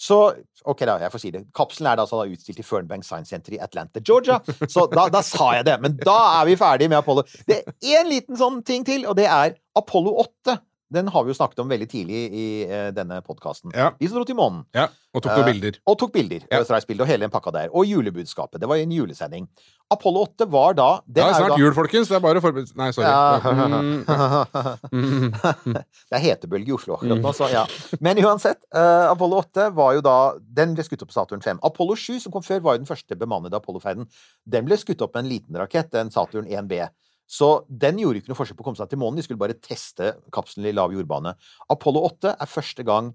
[0.00, 0.18] Så
[0.64, 1.42] OK, da, jeg får si det.
[1.54, 4.40] Kapselen er da, altså utstilt i Fernbank Science Center i Atlanta, Georgia.
[4.66, 5.76] Så da, da sa jeg det.
[5.82, 7.26] Men da er vi ferdige med Apollo.
[7.46, 10.56] Det er én liten sånn ting til, og det er Apollo 8.
[10.92, 13.72] Den har vi jo snakket om veldig tidlig i eh, denne podkasten.
[13.74, 13.92] Ja.
[13.98, 14.64] De som dro til månen.
[14.76, 15.78] Ja, og tok noen Eh, bilder.
[15.88, 16.44] Og tok bilder.
[16.50, 16.60] Ja.
[16.60, 17.68] Og hele den pakka der.
[17.72, 18.60] Og julebudskapet.
[18.60, 19.48] Det var en julesending.
[19.90, 22.08] Apollo 8 var da Det den er snart da- jul, folkens.
[22.08, 23.08] Det er bare å forberede Nei, sorry.
[23.08, 24.76] Mm, Ja.
[24.92, 25.74] mm.
[25.74, 27.64] Det er hetebølge i Oslo akkurat nå, så ja.
[28.00, 31.60] Men uansett, eh, Apollo 8 var jo da Den ble skutt opp på Saturn 5.
[31.62, 34.06] Apollo 7, som kom før, var jo den første bemannede Apollo-ferden.
[34.48, 36.88] Den ble skutt opp med en liten rakett, en Saturn 1B.
[37.34, 39.18] Så den gjorde ikke noe forskjell på å komme seg til månen.
[39.18, 41.34] De skulle bare teste kapselen i lav jordbane.
[41.72, 43.12] Apollo 8 er første gang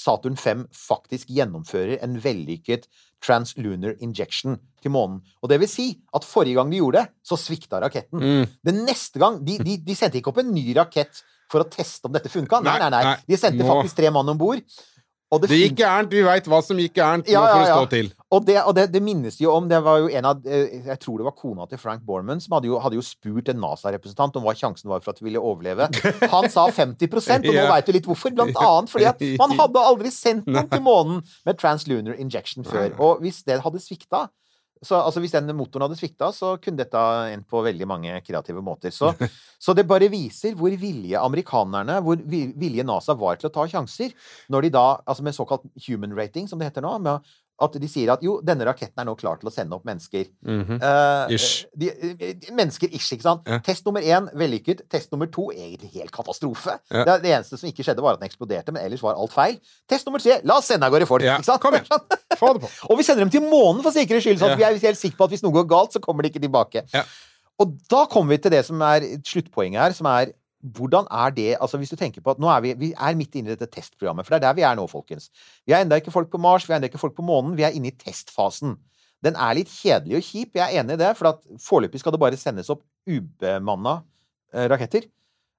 [0.00, 2.86] Saturn 5 faktisk gjennomfører en vellykket
[3.20, 5.18] translunar injection til månen.
[5.44, 8.22] Og det vil si at forrige gang de gjorde det, så svikta raketten.
[8.22, 8.54] Mm.
[8.64, 12.08] Den neste gang de, de, de sendte ikke opp en ny rakett for å teste
[12.08, 12.62] om dette funka.
[12.64, 13.18] Nei, Nei, nei.
[13.28, 14.64] De sendte faktisk tre mann om bord.
[15.38, 16.10] Det, Det gikk gærent.
[16.10, 17.28] Vi veit hva som gikk gærent.
[17.28, 18.08] Nå Ja, får det stå til.
[18.34, 19.68] og det, og det, det minnes jo om.
[19.70, 22.56] Det var jo en av eh, Jeg tror det var kona til Frank Borman som
[22.56, 25.38] hadde jo, hadde jo spurt en NASA-representant om hva sjansen var for at de ville
[25.38, 25.86] overleve.
[26.34, 28.34] Han sa 50% og nå veit du litt hvorfor.
[28.34, 32.90] Blant annet fordi at man hadde aldri sendt noen til månen med translunar injection før.
[32.98, 34.26] Og hvis det hadde svikta
[34.80, 37.00] så, altså Hvis den motoren hadde svikta, så kunne dette
[37.34, 38.94] endt på veldig mange kreative måter.
[38.94, 39.12] Så,
[39.64, 43.66] så det bare viser hvor villige amerikanerne, hvor vilje villige NASA var til å ta
[43.68, 44.14] sjanser.
[44.48, 47.28] Når de da, altså med såkalt human rating, som det heter nå, med
[47.60, 50.26] at de sier at jo, denne raketten er nå klar til å sende opp mennesker.
[50.46, 50.78] Mm -hmm.
[50.80, 51.66] uh, Ish.
[51.76, 53.42] De, de, mennesker ish, ikke sant?
[53.46, 53.58] Ja.
[53.58, 54.82] Test nummer én vellykket.
[54.90, 56.78] Test nummer to egentlig helt katastrofe.
[56.90, 57.04] Ja.
[57.04, 59.58] Det, det eneste som ikke skjedde, var at den eksploderte, men ellers var alt feil.
[59.88, 61.22] Test nummer tre la oss sende av gårde folk.
[61.22, 61.60] Ja, Ikke sant?
[61.60, 61.86] kom igjen.
[62.40, 62.70] Få det på.
[62.90, 64.56] Og vi sender dem til månen for sikkerhets skyld, så at Ja.
[64.56, 66.82] vi er helt sikre på at hvis noe går galt, så kommer de ikke tilbake.
[66.94, 67.02] Ja.
[67.60, 71.56] Og da kommer vi til det som er sluttpoenget her, som er hvordan er det
[71.60, 73.70] altså Hvis du tenker på at nå er vi, vi er midt inne i dette
[73.72, 75.30] testprogrammet, for det er der vi er nå, folkens.
[75.66, 77.64] Vi er enda ikke folk på Mars, vi er enda ikke folk på månen, vi
[77.64, 78.76] er inne i testfasen.
[79.24, 82.14] Den er litt kjedelig og kjip, jeg er enig i det, for at foreløpig skal
[82.14, 84.00] det bare sendes opp ubemanna
[84.52, 85.08] eh, raketter.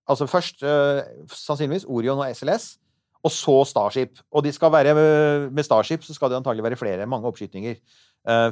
[0.09, 2.75] Altså først eh, sannsynligvis Orion og SLS,
[3.21, 4.17] og så Starship.
[4.33, 7.77] Og de skal være eh, med Starship så skal det antagelig være flere, mange oppskytninger,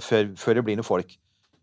[0.01, 1.11] før, før det blir noe folk.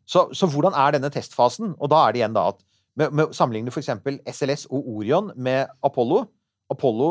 [0.07, 1.72] Så, så hvordan er denne testfasen?
[1.83, 2.61] Og da er det igjen da at
[2.96, 3.90] med, med Sammenligner f.eks.
[4.32, 6.24] SLS og Orion med Apollo.
[6.72, 7.11] Apollo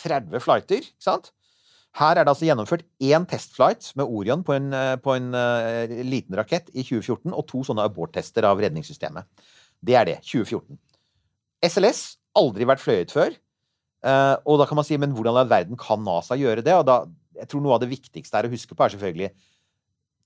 [0.00, 1.30] 30 flighter, ikke sant?
[1.98, 5.90] Her er det altså gjennomført én testflight med Orion på en, eh, på en uh,
[6.06, 9.26] liten rakett i 2014, og to sånne aborttester av redningssystemet.
[9.82, 10.18] Det er det.
[10.22, 10.78] 2014.
[11.66, 12.02] SLS
[12.38, 13.34] aldri vært fløyet før.
[14.06, 16.76] Uh, og da kan man si, men hvordan i all verden kan NASA gjøre det?
[16.78, 17.02] Og da,
[17.40, 19.32] jeg tror noe av det viktigste er å huske på, er selvfølgelig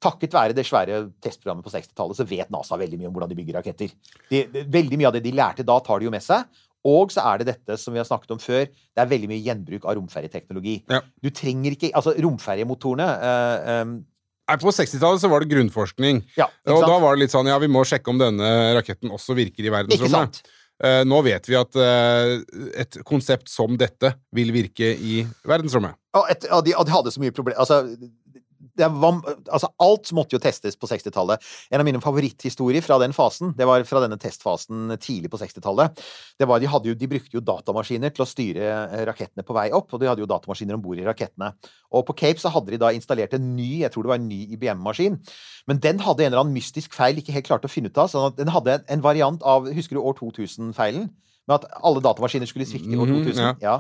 [0.05, 3.39] Takket være det svære testprogrammet på 60-tallet, så vet NASA veldig mye om hvordan de
[3.39, 3.93] bygger raketter.
[4.29, 6.45] De, de, veldig mye av det de lærte da, tar de jo med seg.
[6.85, 9.41] Og så er det dette som vi har snakket om før, det er veldig mye
[9.41, 10.83] gjenbruk av romferjeteknologi.
[10.93, 11.01] Ja.
[11.25, 13.95] Du trenger ikke Altså, romferjemotorene uh, um,
[14.45, 16.21] Nei, På 60-tallet så var det grunnforskning.
[16.37, 19.33] Ja, Og da var det litt sånn ja, vi må sjekke om denne raketten også
[19.39, 20.43] virker i verdensrommet.
[20.83, 22.35] Eh, nå vet vi at uh,
[22.83, 25.97] et konsept som dette vil virke i verdensrommet.
[26.19, 27.79] Og, et, og, de, og de hadde så mye problemer Altså,
[28.79, 29.19] var,
[29.53, 31.43] altså, alt måtte jo testes på 60-tallet.
[31.71, 36.01] En av mine favoritthistorier fra den fasen, det var fra denne testfasen tidlig på 60-tallet.
[36.41, 39.69] Det var, de, jo, de brukte jo datamaskiner til å styre eh, rakettene på vei
[39.77, 41.53] opp, og de hadde jo datamaskiner om bord i rakettene.
[41.95, 44.29] Og på Cape så hadde de da installert en ny, jeg tror det var en
[44.31, 45.21] ny IBM-maskin,
[45.71, 48.11] men den hadde en eller annen mystisk feil ikke helt klarte å finne ut av.
[48.13, 51.11] sånn at den hadde en, variant av Husker du år 2000-feilen?
[51.45, 53.43] Med at alle datamaskiner skulle svikte i år Mhm, 2000?
[53.45, 53.55] ja.
[53.61, 53.75] ja.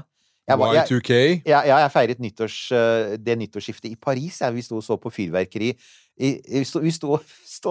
[0.48, 1.42] Jeg var- jeg- Y2K.
[1.48, 4.40] ja, ja, jeg feiret nyttårs, eh, det nyttårsskiftet i Paris.
[4.52, 5.74] Vi sto og så på fyrverkeri.
[6.18, 7.08] Vi sto,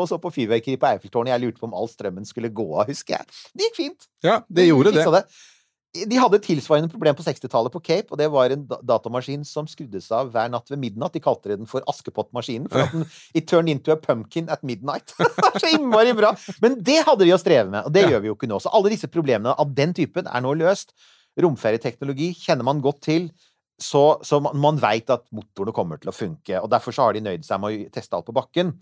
[0.01, 1.29] og så på fyrverkeri på Eiffeltårnet.
[1.35, 3.25] Jeg lurte på om all strømmen skulle gå av, husker jeg.
[3.55, 4.07] Det gikk fint.
[4.23, 5.05] Ja, det gjorde det.
[5.05, 5.23] det.
[6.09, 10.01] De hadde tilsvarende problem på 60-tallet på Cape, og det var en datamaskin som skrudde
[10.01, 11.13] seg av hver natt ved midnatt.
[11.13, 13.05] De kalte den for Askepott-maskinen, for at den
[13.37, 15.13] It turned into a pumpkin at midnight.
[15.19, 16.31] Det er så innmari bra!
[16.63, 18.15] Men det hadde de å streve med, og det Ja.
[18.15, 18.57] gjør vi jo ikke nå.
[18.59, 20.95] Så alle disse problemene av den typen er nå løst.
[21.39, 23.31] Romferjeteknologi kjenner man godt til,
[23.81, 26.59] så, så man, man veit at motorene kommer til å funke.
[26.59, 28.75] og Derfor så har de nøyd seg med å teste alt på bakken.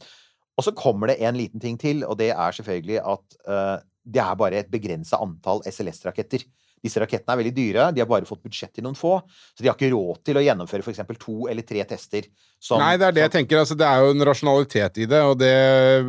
[0.60, 4.22] Og så kommer det en liten ting til, og det er selvfølgelig at uh, det
[4.22, 6.44] er bare et begrensa antall SLS-raketter.
[6.84, 9.20] Disse rakettene er veldig dyre, de har bare fått budsjett til noen få.
[9.54, 11.02] Så de har ikke råd til å gjennomføre f.eks.
[11.20, 12.24] to eller tre tester.
[12.60, 13.58] som- Nei, det er det jeg tenker.
[13.60, 15.22] Altså, det er jo en rasjonalitet i det.
[15.26, 15.54] Og det,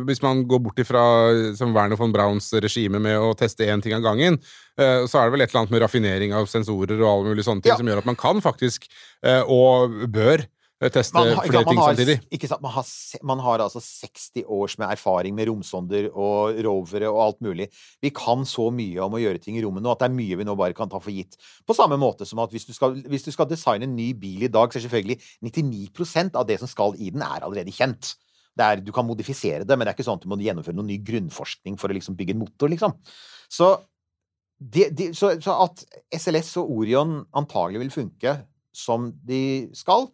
[0.05, 3.93] hvis man går bort ifra som Werner von Brauns regime med å teste én ting
[3.93, 4.37] av gangen,
[4.77, 7.45] eh, så er det vel et eller annet med raffinering av sensorer og alle mulige
[7.45, 7.77] sånne ting Ja.
[7.77, 8.87] som gjør at man kan faktisk,
[9.23, 10.45] eh, og bør,
[10.91, 12.15] teste Man har- flere ting har- samtidig.
[12.31, 12.85] Ikke sant, man, har,
[13.23, 17.69] man har altså 60 års med erfaring med romsonder og rovere og alt mulig.
[18.01, 20.35] Vi kan så mye om å gjøre ting i rommet nå at det er mye
[20.37, 21.37] vi nå bare kan ta for gitt.
[21.65, 24.43] På samme måte som at hvis du skal, hvis du skal designe en ny bil
[24.43, 28.15] i dag, så er selvfølgelig 99% av det som skal i den, er allerede kjent.
[28.55, 30.75] Det er, du kan modifisere det, men det er ikke sånn at du må gjennomføre
[30.77, 32.93] noen ny grunnforskning for å liksom bygge en motor, liksom.
[33.49, 33.71] Så,
[34.59, 35.81] de, de, så, så at
[36.13, 38.35] SLS og Orion antagelig vil funke
[38.73, 40.07] som de skal,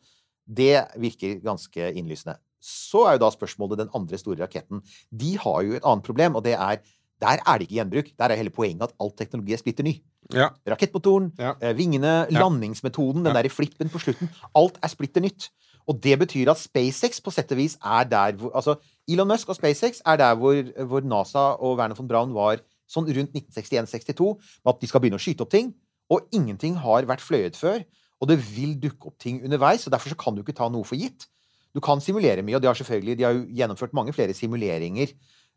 [0.52, 2.38] det virker ganske innlysende.
[2.60, 4.82] Så er jo da spørsmålet den andre store raketten.
[5.16, 6.80] De har jo et annet problem, og det er
[7.22, 8.10] der er det ikke gjenbruk.
[8.18, 9.98] Der er hele poenget at all teknologi er splitter ny.
[10.34, 10.50] Ja.
[10.68, 11.54] Rakettmotoren, Ja.
[11.62, 12.40] eh, vingene, Ja.
[12.40, 13.42] landingsmetoden, den Ja.
[13.42, 14.30] derre flippen på slutten.
[14.56, 15.50] Alt er splitter nytt.
[15.88, 18.76] Og det betyr at SpaceX på sett og vis er der hvor Altså,
[19.08, 20.54] Elon Musk og SpaceX er der hvor,
[20.86, 22.60] hvor NASA og Werner von Braun var
[22.90, 25.74] sånn rundt 1961-62, med at de skal begynne å skyte opp ting.
[26.10, 27.84] Og ingenting har vært fløyet før.
[28.20, 31.00] Og det vil dukke opp ting underveis, og derfor kan du ikke ta noe for
[31.00, 31.28] gitt.
[31.76, 35.14] Du kan simulere mye, og de har selvfølgelig de har jo gjennomført mange flere simuleringer.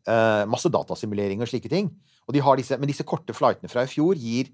[0.07, 1.89] eh, masse datasimuleringer og slike ting.
[2.27, 4.51] Og disse, men disse korte flightene fra i fjor gir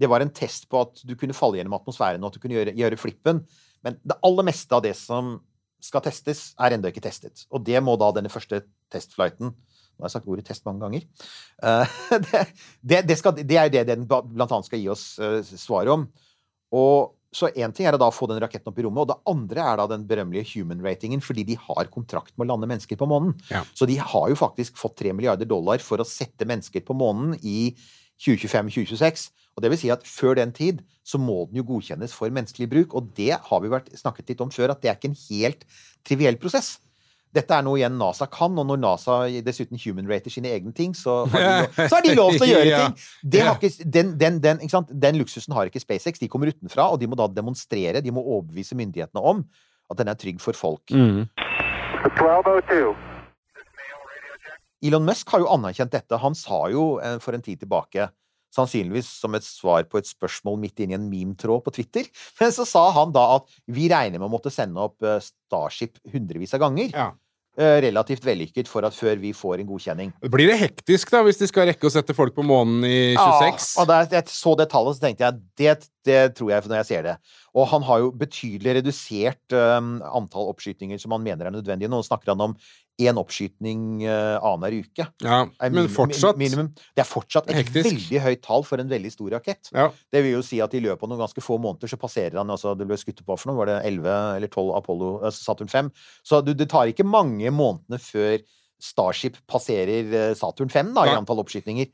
[0.00, 2.54] Det var en test på at du kunne falle gjennom atmosfæren, og at du kunne
[2.54, 3.42] gjøre, gjøre flippen.
[3.84, 5.42] Men det aller meste av det som
[5.80, 7.44] skal testes, er ennå ikke testet.
[7.52, 8.62] Og det må da denne første
[8.92, 11.02] testflighten Nå har jeg sagt ordet test mange ganger.
[11.60, 11.96] Eh,
[12.30, 12.44] det,
[12.80, 15.90] det, det, skal, det er jo det den blant annet skal gi oss uh, svar
[15.92, 16.06] om.
[16.72, 19.30] Og så én ting er å da få den raketten opp i rommet, og det
[19.30, 22.98] andre er da den berømmelige human ratingen, fordi de har kontrakt med å lande mennesker
[22.98, 23.36] på månen.
[23.52, 23.62] Ja.
[23.78, 27.36] Så de har jo faktisk fått 3 milliarder dollar for å sette mennesker på månen
[27.38, 27.70] i
[28.20, 29.28] 2025-2026.
[29.56, 32.68] Og det vil si at før den tid så må den jo godkjennes for menneskelig
[32.70, 35.20] bruk, og det har vi vært snakket litt om før, at det er ikke en
[35.28, 35.66] helt
[36.06, 36.78] triviell prosess.
[37.30, 41.22] Dette er noe igjen NASA kan, og når NASA dessuten human-rater sine egne ting, så
[41.30, 42.96] har de lov, så har de lov til å gjøre ting!
[43.34, 44.90] Det har ikke, den, den, den, ikke sant?
[45.04, 46.18] den luksusen har ikke SpaceX.
[46.18, 49.44] De kommer utenfra, og de må da demonstrere, de må overbevise myndighetene om
[49.90, 50.90] at den er trygg for folk.
[50.90, 51.28] Mm.
[54.82, 56.18] Elon Musk har jo anerkjent dette.
[56.22, 58.08] Han sa jo eh, for en tid tilbake,
[58.54, 62.08] sannsynligvis som et svar på et spørsmål midt inni i en meme-tråd på Twitter,
[62.40, 65.98] men så sa han da at vi regner med å måtte sende opp eh, Starship
[66.12, 66.90] hundrevis av ganger.
[66.94, 67.08] Ja.
[67.58, 70.12] eh, Relativt vellykket for at før vi får en godkjenning.
[70.30, 73.70] Blir det hektisk, da, hvis de skal rekke å sette folk på månen i 26?
[73.74, 75.74] Ja, og da jeg så det tallet, så tenkte jeg det,
[76.06, 77.16] det tror jeg når jeg ser det.
[77.54, 81.90] Og han har jo betydelig redusert um, antall oppskytinger som han mener er nødvendige.
[81.90, 82.54] Nå snakker han om
[83.06, 85.06] én oppskyting uh, annenhver uke.
[85.24, 85.40] Ja,
[85.72, 86.38] men fortsatt.
[86.40, 86.70] Minimum.
[86.96, 87.88] Det er fortsatt et Hektisk.
[87.88, 89.72] veldig høyt tall for en veldig stor rakett.
[89.74, 89.88] Ja.
[90.12, 92.52] Det vil jo si at i løpet av noen ganske få måneder så passerer han
[92.52, 95.72] altså Det ble skutt på for noe, var det 11 eller 12 Apollo, altså Saturn
[95.72, 95.90] 5?
[96.26, 98.38] Så du, det tar ikke mange månedene før
[98.80, 101.90] Starship passerer eh, Saturn 5 da, i antall oppskytinger.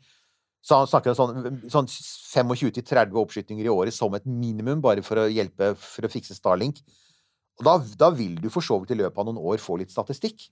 [0.66, 5.22] Så han snakker om sånn, sånn 25-30 oppskytinger i året som et minimum, bare for
[5.22, 6.80] å hjelpe for å fikse Starlink.
[7.60, 9.94] Og da, da vil du for så vidt i løpet av noen år få litt
[9.94, 10.48] statistikk.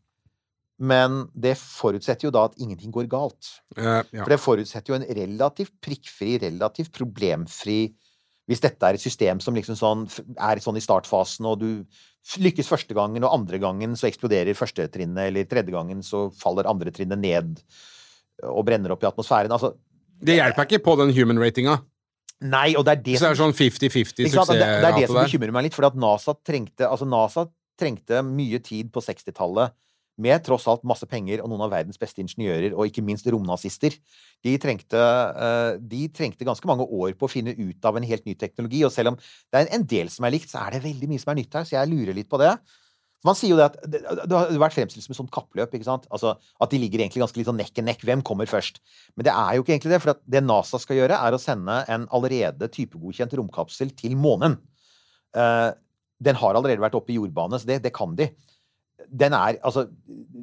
[0.82, 3.52] Men det forutsetter jo da at ingenting går galt.
[3.76, 4.24] Eh, ja.
[4.24, 7.94] For det forutsetter jo en relativt prikkfri, relativt problemfri
[8.44, 10.02] Hvis dette er et system som liksom sånn,
[10.36, 11.86] er sånn i startfasen, og du
[12.44, 16.68] lykkes første gangen, og andre gangen så eksploderer første trinnet, eller tredje gangen så faller
[16.68, 17.62] andre trinnet ned
[18.44, 19.72] og brenner opp i atmosfæren Altså,
[20.20, 21.78] Det hjelper ikke på den human-ratinga.
[22.44, 24.52] nei, og det er det Så det er sånn 50-50 Ikke sant?
[24.52, 27.46] Det, det er det som bekymrer meg litt, for at NASA trengte, altså NASA
[27.80, 29.72] trengte mye tid på 60-tallet
[30.20, 33.96] med tross alt masse penger og noen av verdens beste ingeniører, og ikke minst romnazister.
[34.46, 38.24] De trengte, eh, de trengte ganske mange år på å finne ut av en helt
[38.26, 40.86] ny teknologi, og selv om det er en del som er likt, så er det
[40.86, 42.54] veldig mye som er nytt her, så jeg lurer litt på det.
[43.24, 46.04] Man sier jo det at det, har vært fremstilt som et sånt kappløp, ikke sant?
[46.12, 48.04] Altså at de ligger egentlig ganske litt sånn nekk i nekk.
[48.04, 48.82] Hvem kommer først?
[49.16, 51.78] Men det er jo ikke egentlig det, for det NASA skal gjøre, er å sende
[51.88, 54.58] en allerede typegodkjent romkapsel til månen.
[55.32, 55.70] Eh,
[56.24, 58.28] den har allerede vært oppe i jordbane, så det, det kan de.
[59.10, 59.88] Den er, altså,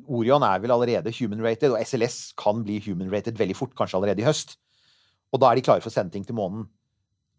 [0.07, 4.27] Orion er vel allerede human-rated, og SLS kan bli human-rated veldig fort, kanskje allerede i
[4.27, 4.57] høst.
[5.31, 6.67] Og da er de klare for å sende ting til månen.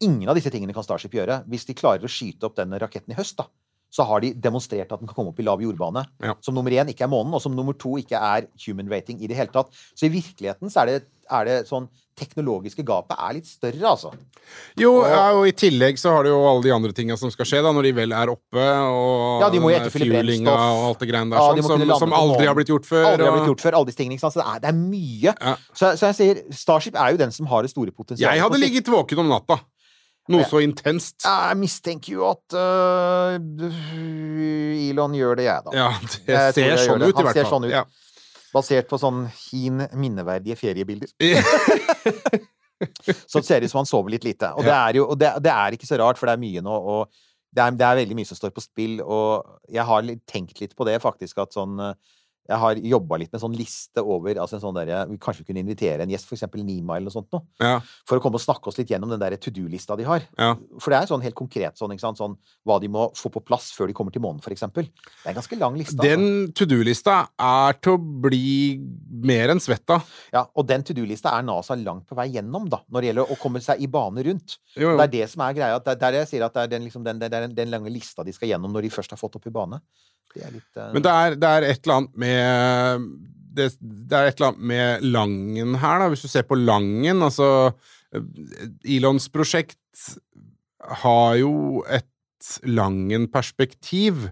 [0.03, 1.43] Ingen av disse tingene kan Starship gjøre.
[1.49, 3.47] Hvis de klarer å skyte opp denne raketten i høst, da,
[3.93, 6.01] så har de demonstrert at den kan komme opp i lav jordbane.
[6.25, 6.33] Ja.
[6.41, 9.29] Som nummer én ikke er månen, og som nummer to ikke er human rating i
[9.29, 9.69] det hele tatt.
[9.93, 10.97] Så i virkeligheten så er det,
[11.41, 14.11] er det sånn Teknologiske gapet er litt større, altså.
[14.77, 17.47] Jo, ja, og i tillegg så har du jo alle de andre tinga som skal
[17.49, 21.09] skje, da, når de vel er oppe, og Ja, de må fuelinga og alt det
[21.09, 23.07] greiene der, Ja, sånn, som, som aldri har blitt gjort før.
[23.15, 23.79] Aldri har blitt gjort før.
[23.79, 24.21] Alle disse tingene.
[24.21, 25.33] Så det er, det er mye.
[25.33, 25.55] Ja.
[25.73, 28.37] Så, så jeg sier Starship er jo den som har det store potensialet.
[28.37, 29.57] Jeg hadde ligget våken om natta.
[30.31, 31.25] Noe så intenst.
[31.25, 33.35] Jeg mistenker jo at uh,
[34.87, 35.73] Elon gjør det, jeg, da.
[35.75, 35.89] Ja,
[36.29, 37.09] det ser sånn det.
[37.09, 37.57] ut, i Han hvert ser fall.
[37.57, 37.73] sånn ut.
[37.73, 37.83] Ja.
[38.53, 41.09] Basert på sånn hin minneverdige feriebilder.
[43.29, 44.49] Så det ser ut som han sover litt lite.
[44.57, 46.63] Og det er jo og det, det er ikke så rart, for det er mye
[46.65, 47.13] nå, og
[47.53, 48.97] det er, det er veldig mye som står på spill.
[49.01, 51.93] Og jeg har tenkt litt på det, faktisk, at sånn øh,
[52.49, 55.45] Jeg har jobba litt med en sånn liste over altså en sånn der, vi Kanskje
[55.47, 57.77] kunne invitere en gjest, eksempel Nima eller noe sånt noe, Ja,
[58.09, 60.25] for å komme og snakke oss litt gjennom den der to do-lista de har.
[60.37, 60.53] ja.
[60.79, 62.35] For det er sånn helt konkret sånn, ikke sånn
[62.67, 64.89] hva de må få på plass før de kommer til månen, eksempel.
[64.91, 65.95] Det er en ganske lang liste.
[65.95, 66.09] altså.
[66.09, 68.79] Den to do-lista er til å bli
[69.23, 70.03] mer enn svett av.
[70.33, 73.33] Ja, og den to do-lista er NASA langt på vei gjennom, da, når det gjelder
[73.33, 74.57] å komme seg i bane rundt.
[74.75, 74.97] Jo, jo.
[74.97, 75.79] Det er det som er greia.
[75.79, 78.25] Det er der jeg sier at det er den, liksom, den, den, den lange lista
[78.25, 79.79] de skal gjennom når de først har fått opp i bane.
[80.33, 80.89] Det litt uh...
[80.95, 83.07] Men det er, det er et eller annet med
[83.53, 86.07] det, det er et eller annet med Langen her, da.
[86.09, 87.73] Hvis du ser på Langen, altså
[88.85, 90.07] Elons prosjekt
[91.03, 92.09] har jo et
[92.65, 94.25] Langen-perspektiv.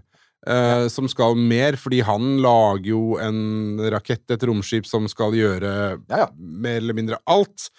[0.46, 5.70] eh, som skal mer, fordi han lager jo en rakett, et romskip, som skal gjøre
[6.10, 6.28] Ja, ja.
[6.36, 7.70] mer eller mindre alt.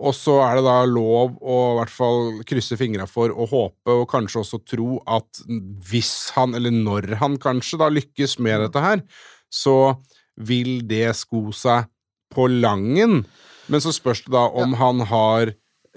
[0.00, 3.92] Og så er det da lov å i hvert fall krysse fingra for å håpe,
[3.92, 5.42] og kanskje også tro, at
[5.90, 9.04] hvis han, eller når han kanskje, da lykkes med dette her,
[9.52, 9.98] så
[10.40, 11.90] vil det sko seg
[12.32, 13.24] på langen.
[13.70, 15.52] Men så spørs det da om han har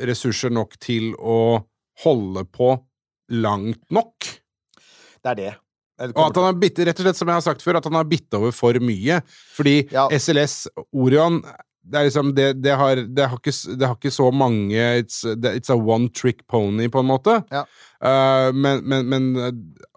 [0.09, 1.63] ressurser nok til å
[2.03, 2.73] holde på
[3.31, 4.31] langt nok.
[5.23, 5.51] Det er det.
[6.01, 7.85] Det Og at han har bitt, rett og slett som jeg har sagt før, at
[7.87, 9.21] han har bitt over for mye.
[9.55, 10.09] Fordi Ja.
[10.11, 11.39] SLS Orion
[11.83, 15.19] det er liksom, det, det, har, det, har ikke, det har ikke så mange It's,
[15.25, 17.41] it's a one trick pony, på en måte.
[17.51, 17.65] Ja.
[18.03, 19.51] Uh, men, men, men eh,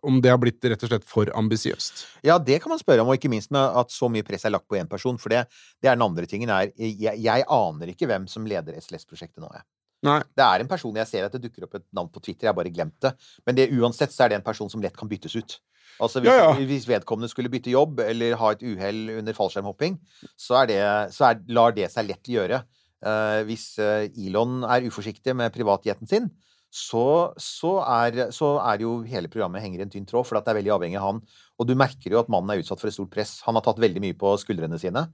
[0.07, 2.05] om det har blitt rett og slett for ambisiøst.
[2.27, 4.55] Ja, det kan man spørre om, og ikke minst med at så mye press er
[4.55, 5.19] lagt på én person.
[5.23, 5.45] For det,
[5.83, 9.51] det er den andre tingen er jeg, jeg aner ikke hvem som leder SLS-prosjektet nå,
[9.55, 9.67] jeg.
[10.07, 10.21] Nei.
[10.39, 12.53] Det er en person jeg ser at det dukker opp et navn på Twitter, jeg
[12.53, 13.13] har bare glemt det.
[13.47, 15.59] Men det, uansett så er det en person som lett kan byttes ut.
[16.03, 16.65] Altså hvis, Ja, ja.
[16.69, 19.97] hvis vedkommende skulle bytte jobb eller ha et uhell under fallskjermhopping,
[20.37, 20.81] så, er det,
[21.17, 22.63] så er, lar det seg lett gjøre.
[23.07, 26.31] Uh, hvis eh, Elon er uforsiktig med privatjeten sin,
[26.73, 30.47] så, så, er, så er jo hele programmet henger i en tynn tråd, for at
[30.47, 31.21] det er veldig avhengig av han.
[31.57, 33.39] Og du merker jo at mannen er utsatt for et stort press.
[33.47, 35.07] Han har tatt veldig mye på skuldrene sine.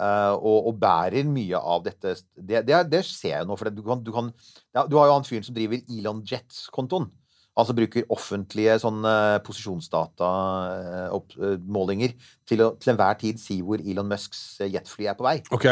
[0.00, 3.56] Eh, og, og bærer mye av dette Det, det, det ser jeg nå.
[3.60, 4.32] For du, kan, du, kan,
[4.76, 7.06] ja, du har jo han fyren som driver Elon Jets-kontoen.
[7.60, 12.10] Altså bruker offentlige sånne posisjonsdatamålinger
[12.48, 15.38] til å til enhver tid si hvor Elon Musks eh, jetfly er på vei.
[15.52, 15.66] Ok.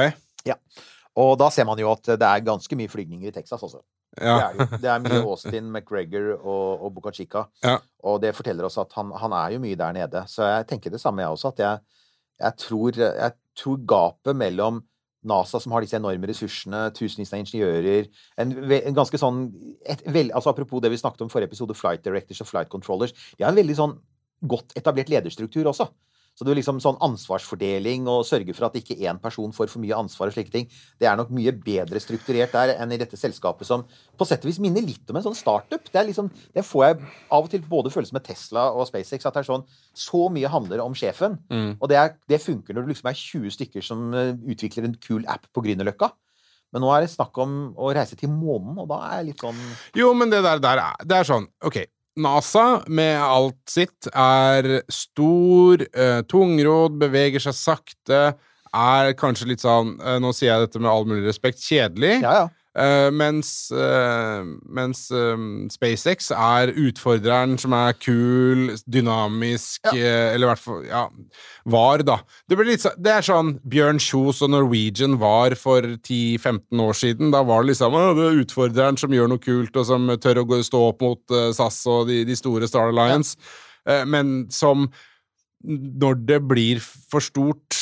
[1.18, 3.80] Og da ser man jo at det er ganske mye flygninger i Texas, også.
[4.18, 4.36] Ja.
[4.38, 7.46] Det, er, det, er mye Austin, McGregor og, og Boca Chica.
[7.64, 7.78] Ja.
[8.06, 10.24] Og det forteller oss at han, han er jo mye der nede.
[10.30, 11.52] Så jeg tenker det samme, jeg også.
[11.54, 12.02] At jeg,
[12.44, 14.82] jeg, tror, jeg tror gapet mellom
[15.28, 18.06] NASA, som har disse enorme ressursene, tusenvis av ingeniører
[18.38, 19.48] en, en ganske sånn
[19.82, 22.70] et, vel, altså Apropos det vi snakket om i forrige episode, flight directors og flight
[22.72, 23.14] controllers.
[23.36, 23.96] De har en veldig sånn
[24.48, 25.88] godt etablert lederstruktur også.
[26.38, 29.82] Så det er liksom sånn ansvarsfordeling og sørge for at ikke én person får for
[29.82, 30.68] mye ansvar og slike ting,
[31.02, 33.82] det er nok mye bedre strukturert der enn i dette selskapet som
[34.14, 35.90] på sett og vis minner litt om en sånn startup.
[35.90, 37.00] Det er liksom, det får jeg
[37.34, 39.66] av og til både følelse med Tesla og SpaceX, at det er sånn
[39.98, 41.40] Så mye handler om sjefen.
[41.50, 41.74] Mm.
[41.80, 44.96] Og det, er, det funker når det liksom er 20 stykker som eh, utvikler en
[45.02, 46.12] kul app på Grünerløkka.
[46.70, 49.42] Men nå er det snakk om å reise til månen, og da er jeg litt
[49.42, 49.60] sånn
[49.96, 51.80] Jo, men det der, der er, det er sånn Ok,
[52.20, 58.22] NASA med alt sitt er stor, eh, tungrodd, beveger seg sakte,
[58.68, 62.18] er kanskje litt sånn eh, Nå sier jeg dette med all mulig respekt kjedelig.
[62.20, 62.48] Ja, ja.
[62.78, 70.50] Eh, mens uh, mens um, SpaceX er utfordreren som er kul, dynamisk, eh, eller i
[70.52, 71.00] hvert fall Ja,
[71.66, 72.20] var, da.
[72.46, 77.32] Det, blir litt, det er sånn Bjørn Kjos og Norwegian var for 10-15 år siden.
[77.34, 80.44] Da var det liksom «Å, det er utfordreren som gjør noe kult, og som tør
[80.44, 83.34] å gå, stå opp mot SAS og de, de store Star Alliance.
[83.88, 84.86] Eh, men som
[85.66, 87.74] når det blir for stort,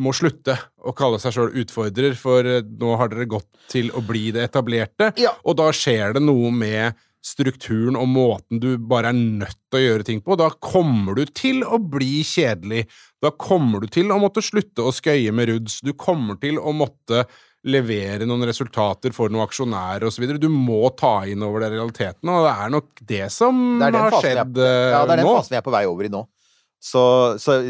[0.00, 4.02] må slutte å kalle seg sjøl utfordrer, for eh, nå har dere gått til å
[4.04, 5.12] bli det etablerte.
[5.20, 5.34] Ja.
[5.44, 9.82] Og da skjer det noe med strukturen og måten du bare er nødt til å
[9.84, 10.36] gjøre ting på.
[10.40, 12.88] Da kommer du til å bli kjedelig.
[13.22, 15.78] Da kommer du til å måtte slutte å skøye med ruds.
[15.86, 17.22] Du kommer til å måtte
[17.62, 20.26] levere noen resultater for noen aksjonærer osv.
[20.42, 24.02] Du må ta inn over det realiteten, og det er nok det som Det den
[24.02, 24.66] har skjedd nå.
[24.66, 25.36] Ja, det er den nå.
[25.38, 26.24] fasen jeg er på vei over i nå.
[26.82, 27.02] Så,
[27.38, 27.60] så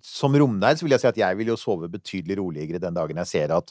[0.00, 3.20] som romnerd så vil jeg si at jeg vil jo sove betydelig roligere den dagen
[3.20, 3.68] jeg ser at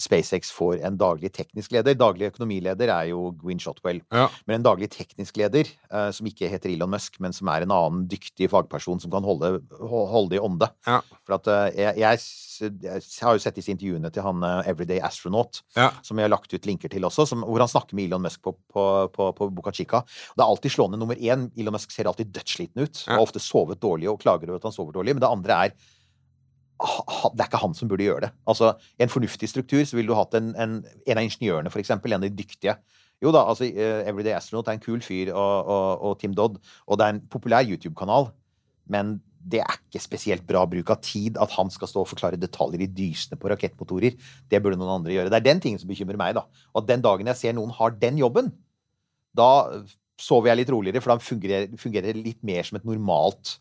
[0.00, 1.94] SpaceX får en daglig teknisk leder.
[2.00, 4.00] Daglig økonomileder er jo Gwyn Shotwell.
[4.14, 4.28] Ja.
[4.48, 7.74] Men en daglig teknisk leder, eh, som ikke heter Elon Musk, men som er en
[7.76, 10.70] annen dyktig fagperson som kan holde, holde det i ånde.
[10.88, 11.00] Ja.
[11.28, 15.02] For at eh, jeg, jeg, jeg har jo sett disse intervjuene til han eh, Everyday
[15.04, 15.90] Astronaut, Ja.
[16.06, 18.40] som jeg har lagt ut linker til også, som, hvor han snakker med Elon Musk
[18.46, 20.02] på, på, på, på Boca Chica.
[20.34, 20.98] Det er alltid slående.
[21.00, 23.04] Nummer én, Elon Musk ser alltid dødssliten ut.
[23.10, 25.14] Har ofte sovet dårlig og klager over at han sover dårlig.
[25.16, 25.74] Men det andre er
[26.80, 28.32] det er ikke han som burde gjøre det.
[28.48, 31.82] Altså, I en fornuftig struktur så ville du hatt en, en, en av ingeniørene, for
[31.82, 32.76] eksempel, en av de dyktige.
[33.20, 36.56] Jo da, altså eh, Everyday Astronaut er en kul fyr, og, og, og Tim Dodd,
[36.86, 38.30] og det er en populær YouTube-kanal,
[38.90, 42.40] men det er ikke spesielt bra bruk av tid at han skal stå og forklare
[42.40, 44.16] detaljer i dysene på rakettmotorer.
[44.52, 45.32] Det burde noen andre gjøre.
[45.32, 46.44] Det er den tingen som bekymrer meg, da.
[46.76, 48.52] Og den dagen jeg ser noen har den jobben,
[49.36, 49.48] da
[50.20, 53.56] sover jeg litt roligere, for da fungerer, fungerer litt mer som et normalt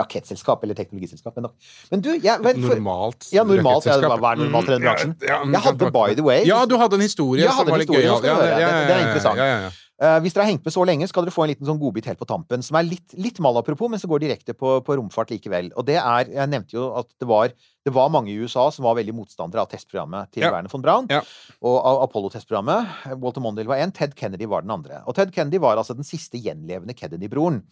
[0.00, 1.36] rakettselskap eller teknologiselskap.
[1.36, 1.50] Men,
[1.90, 3.28] men du, jeg, vel, for, Normalt.
[3.32, 3.86] ja, normalt.
[3.88, 6.64] Ja, hva er normalt i den Mm, ja, ja, Jeg hadde, by the way Ja,
[6.66, 9.06] du hadde en historie Jeg hadde en historie, gøy, Ja, ja, Det- ja, det er
[9.06, 9.38] interessant.
[9.38, 9.70] Ja, ja, ja.
[10.02, 12.08] Eh, hvis dere har hengt med så lenge, skal dere få en liten sånn godbit
[12.10, 15.30] helt på tampen, som er litt, litt malapropos, men som går direkte på, på romfart
[15.30, 15.68] likevel.
[15.78, 17.52] Og det er Jeg nevnte jo at det var,
[17.86, 20.50] det var mange i USA som var veldig motstandere av testprogrammet til Ja.
[20.50, 21.06] Werner von Braun.
[21.12, 21.20] Ja.
[21.62, 23.14] Og av Apollo-testprogrammet.
[23.22, 25.04] Walter Mondale var en, Ted Kennedy var den andre.
[25.06, 27.62] Og Ted Kennedy var altså den siste gjenlevende Kennedy-broren.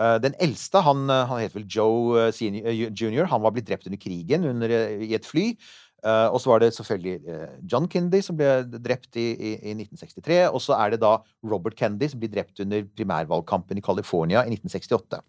[0.00, 3.86] Eh, Den eldste, han, eh, han het vel Joe eh, jr., han var blitt drept
[3.86, 4.72] under krigen under,
[5.04, 5.52] i et fly.
[6.00, 9.74] Uh, og så var det selvfølgelig uh, John Kennedy som ble drept i, i, i
[9.74, 10.38] 1963.
[10.48, 14.54] Og så er det da Robert Kennedy som blir drept under primærvalgkampen i California i
[14.54, 15.20] 1968.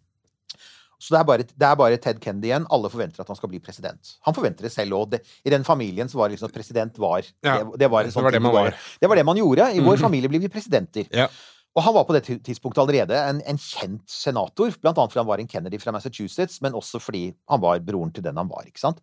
[1.01, 2.69] Så det er, bare, det er bare Ted Kennedy igjen.
[2.71, 4.13] Alle forventer at han skal bli president.
[4.23, 5.17] Han forventer det selv òg.
[5.43, 8.15] I den familien så var det liksom at president var Ja, det, det var det
[8.15, 8.75] var det man var.
[9.01, 9.67] Det var det man gjorde.
[9.75, 10.05] I vår Mhm.
[10.07, 11.09] familie blir vi presidenter.
[11.11, 11.27] Ja.
[11.71, 15.29] Og han var på det tidspunktet allerede en, en kjent senator, blant annet fordi han
[15.29, 18.65] var en Kennedy fra Massachusetts, men også fordi han var broren til den han var.
[18.67, 18.99] ikke sant?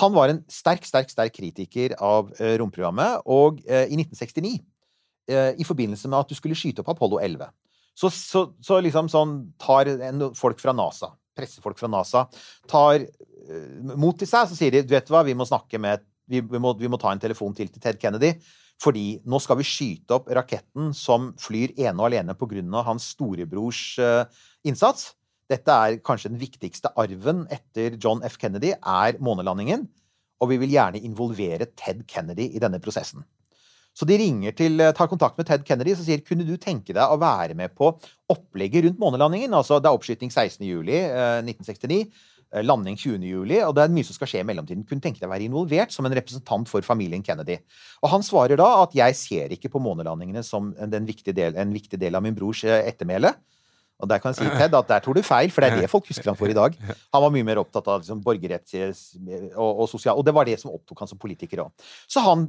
[0.00, 4.56] Han var en sterk, sterk, sterk kritiker av eh, romprogrammet, og eh, i 1969,
[5.30, 7.54] eh, i forbindelse med at du skulle skyte opp Apollo 11,
[7.96, 12.26] så, så, så liksom sånn tar en, folk fra NASA, pressefolk fra NASA,
[12.68, 16.04] tar eh, mot til seg, så sier de, du vet hva, vi må snakke med
[16.26, 18.32] vi, vi, må, vi må ta en telefon til til Ted Kennedy.
[18.82, 22.82] Fordi nå skal vi skyte opp raketten som flyr ene og alene pga.
[22.84, 24.24] hans storebrors eh,
[24.64, 25.14] innsats.
[25.48, 28.36] Dette er kanskje den viktigste arven etter John F.
[28.36, 29.86] Kennedy, er månelandingen.
[30.42, 33.24] Og vi vil gjerne involvere Ted Kennedy i denne prosessen.
[33.96, 36.92] Så de ringer til, eh, tar kontakt med Ted Kennedy og sier kunne du tenke
[36.92, 37.94] deg å være med på
[38.28, 39.54] opplegget rundt månelandingen.
[39.54, 42.12] Altså, det er oppskyting 16.07.1969.
[42.54, 43.26] Eh, landing 20.
[43.26, 44.84] juli, og det er mye som skal skje i mellomtiden.
[44.86, 47.58] Kunne tenke deg å være involvert som en representant for familien Kennedy.
[48.04, 51.74] Og han svarer da at jeg ser ikke på månelandingene som en viktig del, en
[51.74, 53.34] viktig del av min brors eh, ettermæle.
[53.96, 55.88] Og der kan jeg si Ted at der tror du feil, for det er det
[55.88, 56.74] folk husker han for i dag.
[57.16, 60.58] Han var mye mer opptatt av liksom, borgerrett og, og sosial, og det var det
[60.60, 61.86] som opptok han som politiker òg.
[62.04, 62.44] Så han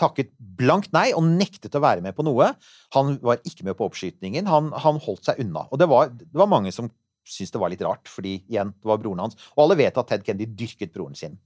[0.00, 2.48] takket blankt nei og nektet å være med på noe.
[2.96, 4.48] Han var ikke med på oppskytingen.
[4.48, 5.68] Han, han holdt seg unna.
[5.68, 6.88] Og det var, det var mange som
[7.26, 9.38] syntes det var litt rart, fordi igjen, det var broren hans.
[9.56, 11.36] Og alle vet at Ted Kennedy dyrket broren sin.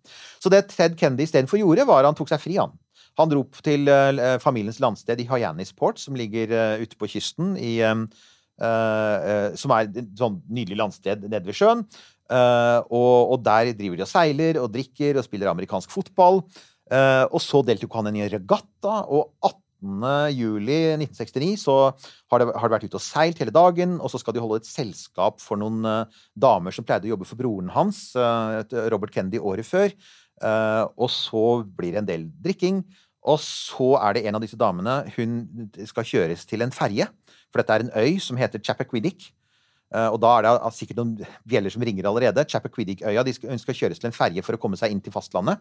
[0.43, 2.75] Så det Ted Kennedy istedenfor gjorde, var at han tok seg fri, han.
[3.19, 7.79] Han dro til uh, familiens landsted i Hyannisport, som ligger uh, ute på kysten i
[8.61, 11.81] som er et sånn nydelig landsted nede ved sjøen.
[12.93, 16.43] Og, der driver de og seiler og drikker og spiller amerikansk fotball.
[17.33, 19.33] Og så deltok han i en regatta, og
[19.81, 20.37] 18.
[20.37, 21.77] juli 1969 så
[22.31, 24.61] har det, har det vært ute og seilt hele dagen, og så skal de holde
[24.61, 26.07] et selskap for noen
[26.39, 28.11] damer som pleide å jobbe for broren hans,
[28.93, 29.95] Robert Kennedy, året før.
[30.97, 32.85] og så blir det en del drikking.
[33.29, 37.07] Og så er det en av disse damene Hun skal kjøres til en ferje.
[37.51, 39.29] For dette er en øy som heter Chappaquiddick.
[39.91, 41.17] Uh, og da er det sikkert noen
[41.49, 42.47] bjeller som ringer allerede.
[42.49, 43.25] Chappaquiddick-øya.
[43.51, 45.59] Hun skal kjøres til en ferje for å komme seg inn til fastlandet.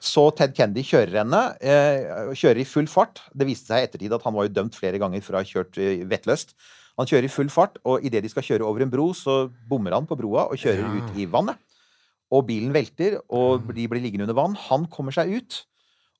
[0.00, 1.40] Så Ted Kendy kjører henne.
[1.60, 3.20] Uh, kjører i full fart.
[3.36, 5.48] Det viste seg i ettertid at han var jo dømt flere ganger for å ha
[5.48, 6.54] kjørt uh, vettløst.
[7.00, 9.94] Han kjører i full fart, og idet de skal kjøre over en bro, så bommer
[9.96, 10.90] han på broa og kjører ja.
[10.98, 11.60] ut i vannet.
[12.30, 14.56] Og bilen velter, og de blir liggende under vann.
[14.68, 15.62] Han kommer seg ut.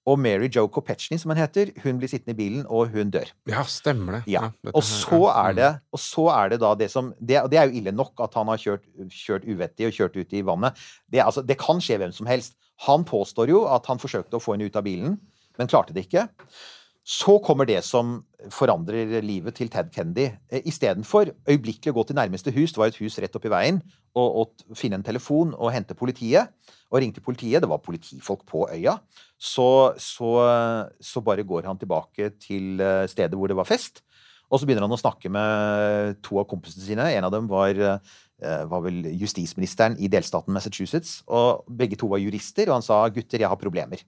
[0.09, 3.29] Og Mary Jo Kopechny, som hun heter, hun blir sittende i bilen, og hun dør.
[3.51, 4.23] Ja, stemmer det.
[4.33, 4.47] Ja.
[4.73, 5.83] Og, så er det, mm.
[5.93, 8.35] og så er det da det som det, Og det er jo ille nok at
[8.39, 10.81] han har kjørt, kjørt uvettig og kjørt ut i vannet.
[11.13, 12.57] Det, altså, det kan skje hvem som helst.
[12.87, 15.19] Han påstår jo at han forsøkte å få henne ut av bilen,
[15.61, 16.31] men klarte det ikke.
[17.11, 18.21] Så kommer det som
[18.55, 20.29] forandrer livet til Ted Kendy.
[20.47, 23.81] Eh, Istedenfor øyeblikkelig å gå til nærmeste hus, det var et hus rett oppi veien,
[24.15, 26.53] og, og finne en telefon og hente politiet,
[26.91, 28.95] og ringte politiet, det var politifolk på øya,
[29.39, 29.67] så,
[29.99, 30.31] så,
[31.03, 34.05] så bare går han tilbake til eh, stedet hvor det var fest.
[34.51, 37.11] Og så begynner han å snakke med to av kompisene sine.
[37.15, 41.21] En av dem var, eh, var vel justisministeren i delstaten Massachusetts.
[41.31, 44.03] Og begge to var jurister, og han sa 'gutter, jeg har problemer'.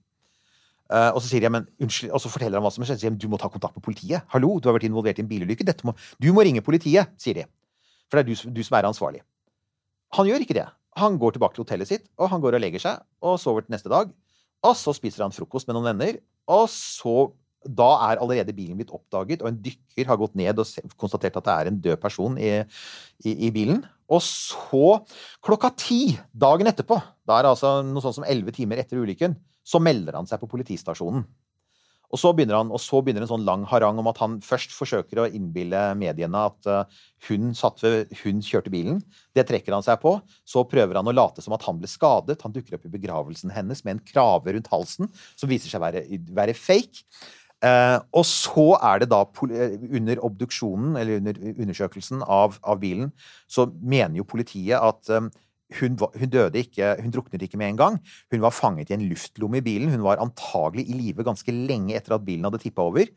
[0.93, 3.17] Uh, og så sier jeg, men unnskyld, og så forteller han hva som har skjedd.
[3.17, 4.27] Du må ta kontakt med politiet.
[4.29, 5.65] Hallo, du har vært involvert i en bilulykke.
[5.89, 7.47] Må, du må ringe politiet, sier de.
[8.11, 9.23] For det er du, du, som er ansvarlig.
[10.19, 10.67] Han gjør ikke det.
[11.01, 13.73] Han går tilbake til hotellet sitt, og han går og legger seg og sover til
[13.73, 14.11] neste dag.
[14.63, 16.19] Og så spiser han frokost med noen venner,
[16.53, 17.31] og så
[17.63, 21.47] da er allerede bilen blitt oppdaget, og en dykker har gått ned og konstatert at
[21.47, 22.51] det er en død person i,
[23.23, 23.81] i, i bilen.
[24.11, 24.99] Og så,
[25.43, 29.37] klokka ti dagen etterpå, da er det altså noe sånt som elleve timer etter ulykken,
[29.63, 31.25] så melder han seg på politistasjonen.
[32.13, 34.75] Og så begynner han, og så begynner en sånn lang harang om at han først
[34.77, 38.99] forsøker å innbille mediene at uh, hun, ved, hun kjørte bilen.
[39.33, 40.19] Det trekker han seg på.
[40.45, 42.37] Så prøver han å late som at han ble skadet.
[42.45, 45.87] Han dukker opp i begravelsen hennes med en krave rundt halsen som viser seg å
[45.87, 46.05] være,
[46.37, 47.01] være fake.
[47.63, 49.23] Uh, og så er det da,
[49.55, 53.13] eh, under obduksjonen, eller under undersøkelsen av, av bilen,
[53.47, 55.31] så mener jo politiet at um,
[55.79, 57.95] hun, hun, døde ikke, hun druknet ikke med en gang.
[58.33, 59.91] Hun var fanget i en luftlomme i bilen.
[59.93, 63.09] Hun var antagelig i live ganske lenge etter at bilen hadde tippa over.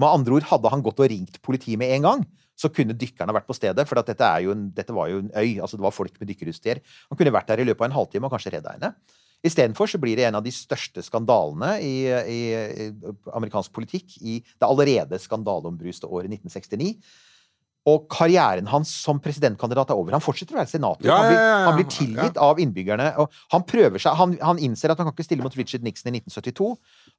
[0.00, 2.22] Med andre ord, hadde han gått og ringt politiet med en gang,
[2.58, 3.84] så kunne dykkerne vært på stedet.
[3.88, 5.60] For dette, en, dette, var jo en øy.
[5.60, 6.80] altså Det var folk med dykkerutstyr.
[7.10, 8.94] Han kunne vært der i løpet av en halvtime og kanskje redda henne.
[9.42, 12.88] Istedenfor så blir det en av de største skandalene i, i, i
[13.34, 16.92] amerikansk politikk i det allerede skandaleombruste året 1969
[17.88, 20.14] og karrieren hans som presidentkandidat er over.
[20.14, 21.06] Han fortsetter å være senator.
[21.06, 23.08] Ja, ja, ja, han, blir, tilgitt av innbyggerne.
[23.18, 26.20] og Han seg, han, han, innser at han kan ikke stille mot Richard Nixon i
[26.20, 26.68] 1972.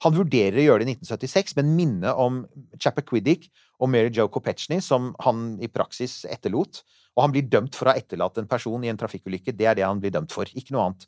[0.07, 2.45] Han vurderer å gjøre det i 1976, men minnet om
[2.79, 3.49] Chappaquiddick
[3.83, 6.85] og Mary Jo Kopechny, som han i praksis etterlot
[7.17, 9.53] Og han blir dømt for å ha etterlatt en person i en trafikkulykke.
[9.53, 10.47] Det er det han blir dømt for.
[10.47, 11.03] Ikke noe annet.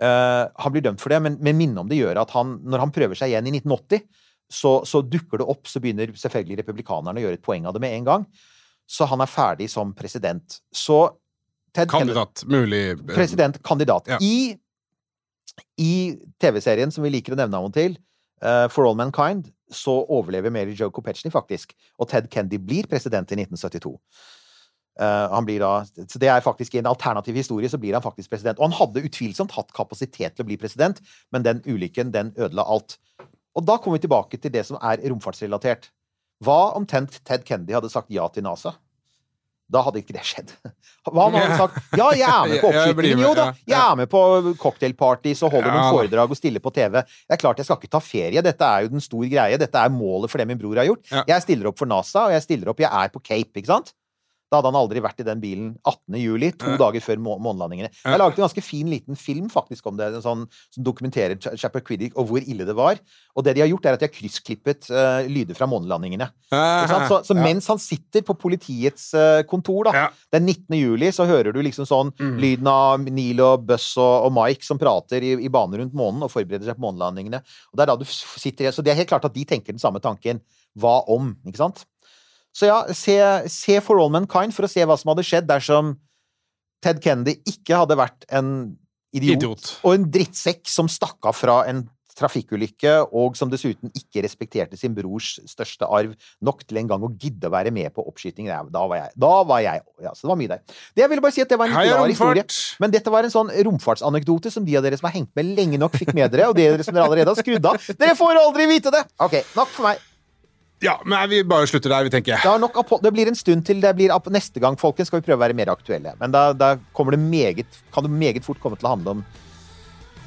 [0.00, 2.86] Uh, han blir dømt for det, men, men minnet om det gjør at han, når
[2.86, 4.08] han prøver seg igjen i 1980,
[4.50, 7.84] så, så dukker det opp, så begynner selvfølgelig republikanerne å gjøre et poeng av det
[7.84, 8.26] med en gang
[8.86, 10.58] så han er ferdig som president.
[10.74, 11.08] Så
[11.74, 12.44] Ted Kandidat.
[12.46, 14.08] Mulig President, Presidentkandidat.
[14.08, 14.18] Ja.
[14.22, 14.54] I,
[15.80, 15.94] i
[16.40, 17.96] TV-serien som vi liker å nevne av og til,
[18.44, 23.32] uh, For All Mankind, så overlever Mary Jo Kopechny faktisk, og Ted Kendy blir president
[23.32, 23.96] i 1972.
[24.94, 28.04] Uh, han blir da, så Det er faktisk i en alternativ historie så blir han
[28.04, 28.60] faktisk president.
[28.60, 31.00] Og han hadde utvilsomt hatt kapasitet til å bli president,
[31.34, 32.98] men den ulykken den ødela alt.
[33.54, 35.90] Og da kommer vi tilbake til det som er romfartsrelatert.
[36.42, 38.74] Hva om Ted Kennedy hadde sagt ja til NASA?
[39.70, 40.50] Da hadde ikke det skjedd.
[41.08, 43.22] Hva om han hadde sagt ja, jeg er med på oppskytingen?
[43.24, 44.20] Jo da, jeg er med på
[44.60, 47.00] cocktailpartys og holder noen foredrag og stiller på TV.
[47.00, 48.44] Det er klart jeg skal ikke ta ferie.
[48.44, 49.58] Dette er jo den store greie.
[49.60, 51.08] Dette er målet for det min bror har gjort.
[51.30, 53.94] Jeg stiller opp for NASA, og jeg stiller opp Jeg er på Cape, ikke sant?
[54.54, 56.14] Da hadde han aldri vært i den bilen 18.
[56.22, 57.90] juli, to dager før må månelandingene.
[57.90, 61.82] Jeg laget en ganske fin liten film faktisk om det, en sånn, som dokumenterer Chapper
[61.82, 63.00] Quiddick og hvor ille det var.
[63.34, 66.28] Og det de har gjort, er at de har kryssklippet uh, lyder fra månelandingene.
[67.10, 70.78] Så, så mens han sitter på politiets uh, kontor da, den 19.
[70.78, 72.36] juli, så hører du liksom sånn Mm.
[72.38, 76.22] lyden av Neil og Buss og, og Mike som prater i, i bane rundt månen
[76.22, 77.40] og forbereder seg på månelandingene.
[77.72, 79.82] Og det er da du sitter Så det er helt klart at de tenker den
[79.82, 80.40] samme tanken.
[80.78, 81.32] Hva om?
[81.46, 81.84] Ikke sant?
[82.54, 83.18] Så ja, se,
[83.50, 85.96] se For All Mankind for å se hva som hadde skjedd dersom
[86.84, 88.52] Ted Kennedy ikke hadde vært en
[89.14, 89.72] idiot, Idiot.
[89.82, 94.92] og en drittsekk som stakk av fra en trafikkulykke, og som dessuten ikke respekterte sin
[94.94, 96.12] brors største arv
[96.46, 98.46] nok til en gang å gidde å være med på oppskyting.
[98.70, 100.62] Da var jeg Da var jeg ja, Så det var mye der.
[100.94, 102.46] Det jeg ville bare si at det var en litt rar historie.
[102.78, 105.80] Men dette var en sånn romfartsanekdote som de av dere som har hengt med lenge
[105.82, 107.82] nok, fikk med dere, og de av dere som dere allerede har skrudd av.
[107.98, 109.02] Dere får aldri vite det!
[109.18, 110.10] Ok, nok for meg.
[110.82, 112.40] Ja, men vi bare slutter der, vi tenker.
[112.42, 115.44] Det, det blir en stund til det blir Neste gang, folkens, skal vi prøve å
[115.44, 116.14] være mer aktuelle.
[116.20, 119.24] Men da, da kommer det meget, kan det meget fort komme til å handle om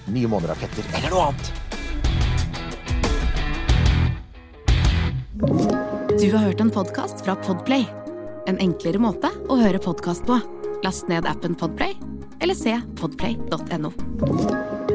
[0.08, 1.54] nye måneraketter eller noe annet.
[6.18, 7.86] Du har hørt en podkast fra Podplay.
[8.48, 10.40] En enklere måte å høre podkast på.
[10.86, 11.98] Last ned appen Podplay,
[12.42, 14.87] eller se podplay.no.